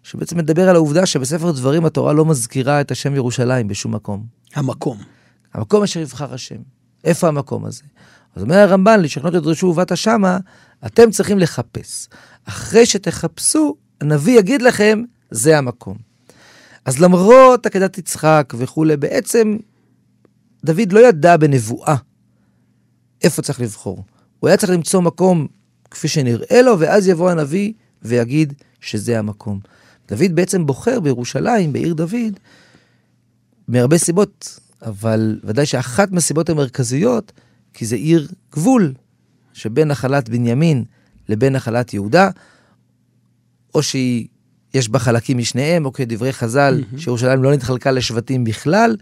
שבעצם 0.04 0.38
מדבר 0.38 0.70
על 0.70 0.76
העובדה 0.76 1.06
שבספר 1.06 1.52
דברים 1.52 1.86
התורה 1.86 2.14
לא 2.14 2.26
מזכירה 2.26 2.82
את 2.82 2.92
השם 2.92 3.16
ירושלים 3.16 3.68
בשום 3.68 3.96
מקום. 3.96 4.26
המקום. 4.56 4.98
המקום 5.54 5.84
אשר 5.84 6.00
יבחר 6.00 6.34
השם. 6.34 6.56
איפה 7.04 7.28
המקום 7.28 7.66
הזה? 7.66 7.84
אז 8.36 8.44
אומר 8.44 8.56
הרמב"ן, 8.56 9.00
לשכנות 9.00 9.34
ידרשו 9.34 9.66
ובאת 9.66 9.98
שמה, 9.98 10.38
אתם 10.86 11.12
צריכים 11.12 11.40
לחפש. 11.40 12.08
אחרי 12.46 12.86
שתחפשו, 12.86 13.76
הנביא 14.02 14.40
יגיד 14.40 14.62
לכם, 14.62 15.04
זה 15.32 15.58
המקום. 15.58 15.98
אז 16.86 17.00
למרות 17.00 17.66
עקדת 17.66 17.98
יצחק 17.98 18.54
וכולי, 18.58 18.98
בעצם 18.98 19.58
דוד 20.66 20.92
לא 20.92 21.00
ידע 21.00 21.38
בנבואה 21.38 21.96
איפה 23.24 23.42
צריך 23.42 23.62
לבחור. 23.62 24.04
הוא 24.40 24.48
היה 24.48 24.58
צריך 24.58 24.72
למצוא 24.72 25.02
מקום 25.02 25.48
כפי 25.92 26.08
שנראה 26.08 26.62
לו, 26.62 26.80
ואז 26.80 27.08
יבוא 27.08 27.32
הנביא 27.32 27.74
ויגיד 28.02 28.54
שזה 28.82 29.20
המקום. 29.20 29.60
דוד 30.08 30.32
בעצם 30.34 30.66
בוחר 30.66 31.00
בירושלים, 31.00 31.74
בעיר 31.74 31.94
דוד, 31.94 32.40
מהרבה 33.68 33.98
סיבות, 33.98 34.60
אבל 34.82 35.40
ודאי 35.44 35.66
שאחת 35.66 36.12
מהסיבות 36.12 36.50
המרכזיות, 36.50 37.32
כי 37.74 37.86
זה 37.86 37.96
עיר 37.96 38.28
גבול 38.54 38.94
שבין 39.54 39.88
נחלת 39.88 40.30
בנימין 40.30 40.84
לבין 41.30 41.54
נחלת 41.54 41.94
יהודה, 41.94 42.30
או 43.76 43.84
שהיא, 43.84 44.28
יש 44.74 44.90
בה 44.90 45.00
חלקים 45.00 45.38
משניהם, 45.38 45.86
או 45.86 45.94
כדברי 45.94 46.34
חז"ל, 46.34 46.82
mm-hmm. 46.82 47.00
שירושלים 47.00 47.44
לא 47.44 47.54
נתחלקה 47.54 47.92
לשבטים 47.92 48.44
בכלל, 48.44 48.96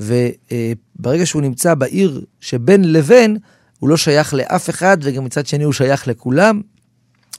וברגע 0.00 1.26
שהוא 1.26 1.42
נמצא 1.42 1.74
בעיר 1.74 2.24
שבין 2.40 2.92
לבין, 2.92 3.36
הוא 3.78 3.88
לא 3.88 3.96
שייך 3.96 4.34
לאף 4.34 4.70
אחד, 4.70 4.98
וגם 5.00 5.24
מצד 5.24 5.46
שני 5.46 5.64
הוא 5.64 5.72
שייך 5.72 6.08
לכולם. 6.08 6.60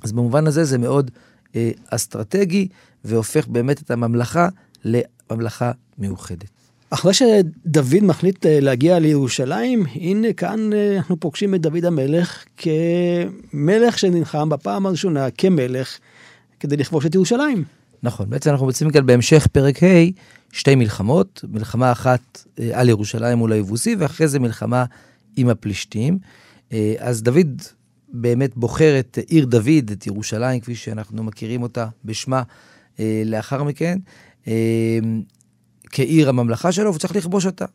אז 0.04 0.12
במובן 0.12 0.48
הזה 0.48 0.64
זה 0.64 0.78
מאוד 0.78 1.12
אה, 1.56 1.72
אסטרטגי, 1.90 2.68
והופך 3.06 3.48
באמת 3.48 3.82
את 3.82 3.92
הממלכה 3.92 4.48
לממלכה 4.86 5.72
מאוחדת. 5.98 6.50
אחרי 6.90 7.14
שדוד 7.14 8.04
מחליט 8.04 8.46
אה, 8.46 8.60
להגיע 8.60 9.00
לירושלים, 9.00 9.86
הנה 9.96 10.34
כאן 10.34 10.74
אה, 10.74 10.98
אנחנו 10.98 11.20
פוגשים 11.20 11.56
את 11.56 11.62
דוד 11.62 11.86
המלך 11.86 12.44
כמלך 12.58 14.00
שנלחם 14.00 14.50
בפעם 14.50 14.86
הראשונה 14.86 15.32
כמלך 15.32 15.98
כדי 16.60 16.78
לכבוש 16.78 17.06
את 17.06 17.16
ירושלים. 17.16 17.64
נכון, 18.04 18.30
בעצם 18.30 18.50
אנחנו 18.50 18.66
מוצאים 18.66 18.92
כאן 18.92 19.06
בהמשך 19.06 19.48
פרק 19.52 19.84
ה' 19.84 19.88
שתי 20.52 20.76
מלחמות, 20.76 21.46
מלחמה 21.50 21.92
אחת 21.92 22.44
אה, 22.60 22.70
על 22.74 22.90
ירושלים 22.90 23.38
מול 23.38 23.52
היבוסי, 23.52 23.96
ואחרי 24.00 24.28
זה 24.28 24.40
מלחמה 24.40 24.86
עם 25.36 25.50
הפלישתים. 25.50 26.20
אז 26.98 27.24
דוד 27.24 27.62
באמת 28.14 28.56
בוחר 28.56 29.00
את 29.00 29.18
עיר 29.28 29.46
דוד, 29.46 29.92
את 29.92 30.08
ירושלים, 30.08 30.60
כפי 30.60 30.76
שאנחנו 30.76 31.24
מכירים 31.24 31.64
אותה 31.64 31.88
בשמה 32.06 32.44
לאחר 33.26 33.64
מכן. 33.64 34.00
כעיר 35.90 36.30
הממלכה 36.30 36.72
שלו, 36.72 36.86
והוא 36.86 37.00
צריך 37.00 37.16
לכבוש 37.16 37.46
אותה. 37.46 37.66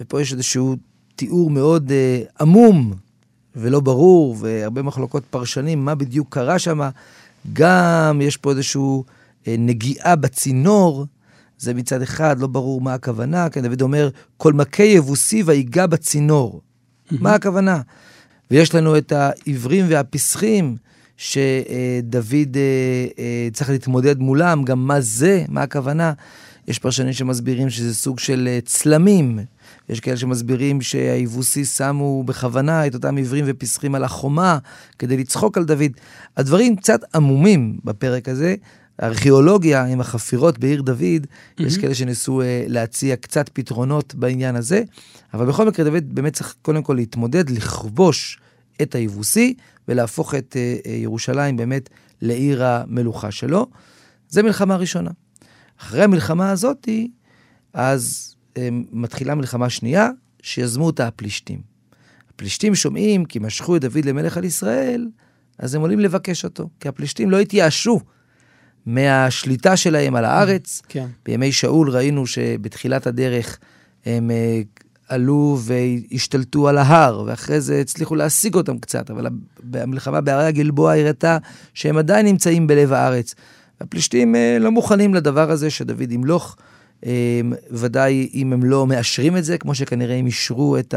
ופה 0.00 0.20
יש 0.20 0.32
איזשהו 0.32 0.76
תיאור 1.16 1.50
מאוד 1.50 1.92
אה, 1.92 2.22
עמום 2.40 2.94
ולא 3.56 3.80
ברור, 3.80 4.36
והרבה 4.40 4.82
מחלוקות 4.82 5.24
פרשנים, 5.30 5.84
מה 5.84 5.94
בדיוק 5.94 6.34
קרה 6.34 6.58
שם. 6.58 6.80
גם 7.52 8.20
יש 8.22 8.36
פה 8.36 8.50
איזושהי 8.50 8.82
אה, 9.46 9.54
נגיעה 9.58 10.16
בצינור, 10.16 11.06
זה 11.58 11.74
מצד 11.74 12.02
אחד, 12.02 12.38
לא 12.38 12.46
ברור 12.46 12.80
מה 12.80 12.94
הכוונה, 12.94 13.50
כן, 13.50 13.62
דוד 13.62 13.82
אומר, 13.82 14.08
כל 14.36 14.52
מכה 14.52 14.82
יבוסי 14.82 15.42
ויגע 15.42 15.86
בצינור. 15.86 16.60
מה 17.10 17.34
הכוונה? 17.34 17.80
ויש 18.50 18.74
לנו 18.74 18.98
את 18.98 19.12
העיוורים 19.12 19.86
והפסחים, 19.88 20.76
שדוד 21.16 22.56
אה, 22.56 23.06
אה, 23.18 23.48
צריך 23.52 23.70
להתמודד 23.70 24.18
מולם, 24.18 24.64
גם 24.64 24.86
מה 24.86 25.00
זה, 25.00 25.44
מה 25.48 25.62
הכוונה. 25.62 26.12
יש 26.68 26.78
פרשנים 26.78 27.12
שמסבירים 27.12 27.70
שזה 27.70 27.94
סוג 27.94 28.18
של 28.18 28.48
אה, 28.50 28.58
צלמים. 28.64 29.38
יש 29.88 30.00
כאלה 30.00 30.16
שמסבירים 30.16 30.82
שהיבוסי 30.82 31.64
שמו 31.64 32.24
בכוונה 32.24 32.86
את 32.86 32.94
אותם 32.94 33.16
עיוורים 33.16 33.44
ופסחים 33.48 33.94
על 33.94 34.04
החומה 34.04 34.58
כדי 34.98 35.16
לצחוק 35.16 35.58
על 35.58 35.64
דוד. 35.64 35.90
הדברים 36.36 36.76
קצת 36.76 37.00
עמומים 37.14 37.78
בפרק 37.84 38.28
הזה. 38.28 38.54
הארכיאולוגיה 38.98 39.84
עם 39.84 40.00
החפירות 40.00 40.58
בעיר 40.58 40.82
דוד, 40.82 41.00
mm-hmm. 41.00 41.62
יש 41.62 41.78
כאלה 41.78 41.94
שניסו 41.94 42.42
uh, 42.42 42.44
להציע 42.68 43.16
קצת 43.16 43.50
פתרונות 43.52 44.14
בעניין 44.14 44.56
הזה, 44.56 44.82
אבל 45.34 45.46
בכל 45.46 45.68
מקרה 45.68 45.84
דוד 45.84 46.14
באמת 46.14 46.32
צריך 46.32 46.54
קודם 46.62 46.82
כל 46.82 46.94
להתמודד, 46.94 47.50
לכבוש 47.50 48.40
את 48.82 48.94
היבוסי 48.94 49.54
ולהפוך 49.88 50.34
את 50.34 50.56
uh, 50.56 50.88
ירושלים 50.88 51.56
באמת 51.56 51.88
לעיר 52.22 52.64
המלוכה 52.64 53.30
שלו. 53.30 53.66
זה 54.28 54.42
מלחמה 54.42 54.76
ראשונה. 54.76 55.10
אחרי 55.80 56.02
המלחמה 56.02 56.50
הזאתי, 56.50 57.10
אז 57.72 58.34
um, 58.54 58.58
מתחילה 58.92 59.34
מלחמה 59.34 59.70
שנייה, 59.70 60.10
שיזמו 60.42 60.86
אותה 60.86 61.06
הפלישתים. 61.06 61.60
הפלישתים 62.34 62.74
שומעים 62.74 63.24
כי 63.24 63.38
משכו 63.38 63.76
את 63.76 63.80
דוד 63.80 64.04
למלך 64.04 64.36
על 64.36 64.44
ישראל, 64.44 65.08
אז 65.58 65.74
הם 65.74 65.80
עולים 65.80 66.00
לבקש 66.00 66.44
אותו, 66.44 66.68
כי 66.80 66.88
הפלישתים 66.88 67.30
לא 67.30 67.38
התייאשו 67.38 68.00
מהשליטה 68.86 69.76
שלהם 69.76 70.16
על 70.16 70.24
הארץ. 70.24 70.82
כן. 70.88 71.06
בימי 71.24 71.52
שאול 71.52 71.90
ראינו 71.90 72.26
שבתחילת 72.26 73.06
הדרך 73.06 73.58
הם 74.06 74.30
uh, 74.30 74.84
עלו 75.08 75.58
והשתלטו 75.60 76.68
על 76.68 76.78
ההר, 76.78 77.22
ואחרי 77.26 77.60
זה 77.60 77.80
הצליחו 77.80 78.14
להשיג 78.14 78.54
אותם 78.54 78.78
קצת, 78.78 79.10
אבל 79.10 79.26
המלחמה 79.74 80.20
בהרי 80.20 80.46
הגלבוע 80.46 80.94
הראתה 80.94 81.38
שהם 81.74 81.96
עדיין 81.96 82.26
נמצאים 82.26 82.66
בלב 82.66 82.92
הארץ. 82.92 83.34
הפלישתים 83.80 84.34
uh, 84.34 84.62
לא 84.62 84.70
מוכנים 84.70 85.14
לדבר 85.14 85.50
הזה 85.50 85.70
שדוד 85.70 86.12
ימלוך, 86.12 86.56
um, 87.02 87.06
ודאי 87.70 88.28
אם 88.34 88.52
הם 88.52 88.64
לא 88.64 88.86
מאשרים 88.86 89.36
את 89.36 89.44
זה, 89.44 89.58
כמו 89.58 89.74
שכנראה 89.74 90.16
הם 90.16 90.26
אישרו 90.26 90.78
את 90.78 90.94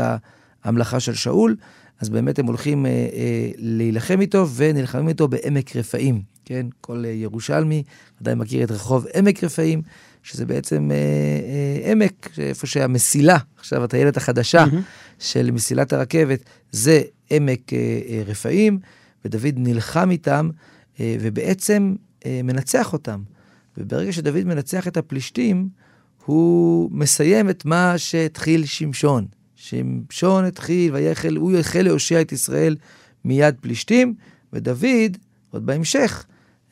ההמלכה 0.63 0.99
של 0.99 1.13
שאול, 1.13 1.55
אז 1.99 2.09
באמת 2.09 2.39
הם 2.39 2.45
הולכים 2.45 2.85
uh, 2.85 2.87
uh, 2.87 3.55
להילחם 3.57 4.21
איתו 4.21 4.47
ונלחמים 4.55 5.07
איתו 5.07 5.27
בעמק 5.27 5.75
רפאים. 5.75 6.21
כן, 6.45 6.65
כל 6.81 7.03
uh, 7.05 7.07
ירושלמי 7.07 7.83
ודאי 8.21 8.35
מכיר 8.35 8.63
את 8.63 8.71
רחוב 8.71 9.05
עמק 9.15 9.43
רפאים, 9.43 9.81
שזה 10.23 10.45
בעצם 10.45 10.91
uh, 10.91 11.85
uh, 11.85 11.91
עמק, 11.91 12.29
איפה 12.37 12.67
שהמסילה, 12.67 13.37
עכשיו 13.57 13.83
הטיילת 13.83 14.17
החדשה 14.17 14.65
mm-hmm. 14.65 15.19
של 15.19 15.51
מסילת 15.51 15.93
הרכבת, 15.93 16.39
זה 16.71 17.01
עמק 17.29 17.69
uh, 17.69 17.71
uh, 17.71 18.29
רפאים, 18.29 18.79
ודוד 19.25 19.53
נלחם 19.57 20.11
איתם, 20.11 20.49
uh, 20.95 20.99
ובעצם 21.21 21.95
אה, 22.25 22.41
מנצח 22.43 22.93
אותם. 22.93 23.21
וברגע 23.77 24.11
שדוד 24.11 24.43
מנצח 24.43 24.87
את 24.87 24.97
הפלישתים, 24.97 25.69
הוא 26.25 26.89
מסיים 26.91 27.49
את 27.49 27.65
מה 27.65 27.97
שהתחיל 27.97 28.65
שמשון. 28.65 29.25
שמשון 29.57 30.45
התחיל, 30.45 30.93
ויחל, 30.93 31.35
הוא 31.35 31.57
החל 31.57 31.81
להושיע 31.81 32.21
את 32.21 32.31
ישראל 32.31 32.75
מיד 33.25 33.55
פלישתים, 33.61 34.13
ודוד, 34.53 35.17
עוד 35.51 35.65
בהמשך, 35.65 36.25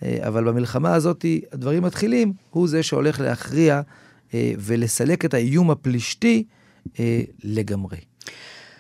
אה, 0.04 0.18
אבל 0.28 0.44
במלחמה 0.44 0.94
הזאת 0.94 1.26
הדברים 1.52 1.84
מתחילים, 1.84 2.34
הוא 2.50 2.68
זה 2.68 2.84
שהולך 2.84 3.20
להכריע 3.20 3.82
אה, 4.34 4.54
ולסלק 4.58 5.26
את 5.26 5.34
האיום 5.34 5.72
הפלישתי 5.72 6.44
לגמרי. 7.44 7.98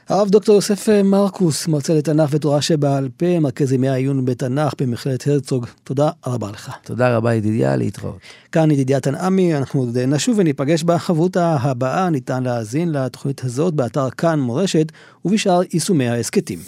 הרב 0.09 0.29
דוקטור 0.29 0.55
יוסף 0.55 0.89
מרקוס, 1.03 1.67
מרצה 1.67 1.93
לתנ"ך 1.93 2.29
ותורה 2.31 2.61
שבעל 2.61 3.09
פה, 3.17 3.39
מרכז 3.39 3.71
ימי 3.73 3.89
העיון 3.89 4.25
בתנ"ך 4.25 4.73
במכללת 4.81 5.27
הרצוג. 5.27 5.65
תודה 5.83 6.09
רבה 6.25 6.51
לך. 6.51 6.71
תודה 6.83 7.17
רבה 7.17 7.33
ידידיה, 7.33 7.75
להתראות. 7.75 8.17
כאן 8.51 8.71
ידידיה 8.71 8.99
תנעמי, 8.99 9.55
אנחנו 9.55 9.91
נשוב 10.07 10.39
וניפגש 10.39 10.83
בחברותה 10.83 11.57
הבאה. 11.61 12.09
ניתן 12.09 12.43
להאזין 12.43 12.91
לתוכנית 12.91 13.43
הזאת 13.43 13.73
באתר 13.73 14.09
כאן 14.09 14.39
מורשת 14.39 14.91
ובשאר 15.25 15.61
יישומי 15.73 16.09
ההסכתים. 16.09 16.59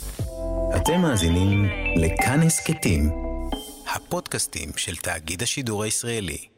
אתם 0.76 1.02
מאזינים 1.02 1.66
לכאן 1.96 2.44
הסכתים, 2.44 3.10
הפודקאסטים 3.96 4.70
של 4.76 4.96
תאגיד 4.96 5.44
השידור 5.44 5.84
הישראלי. 5.84 6.57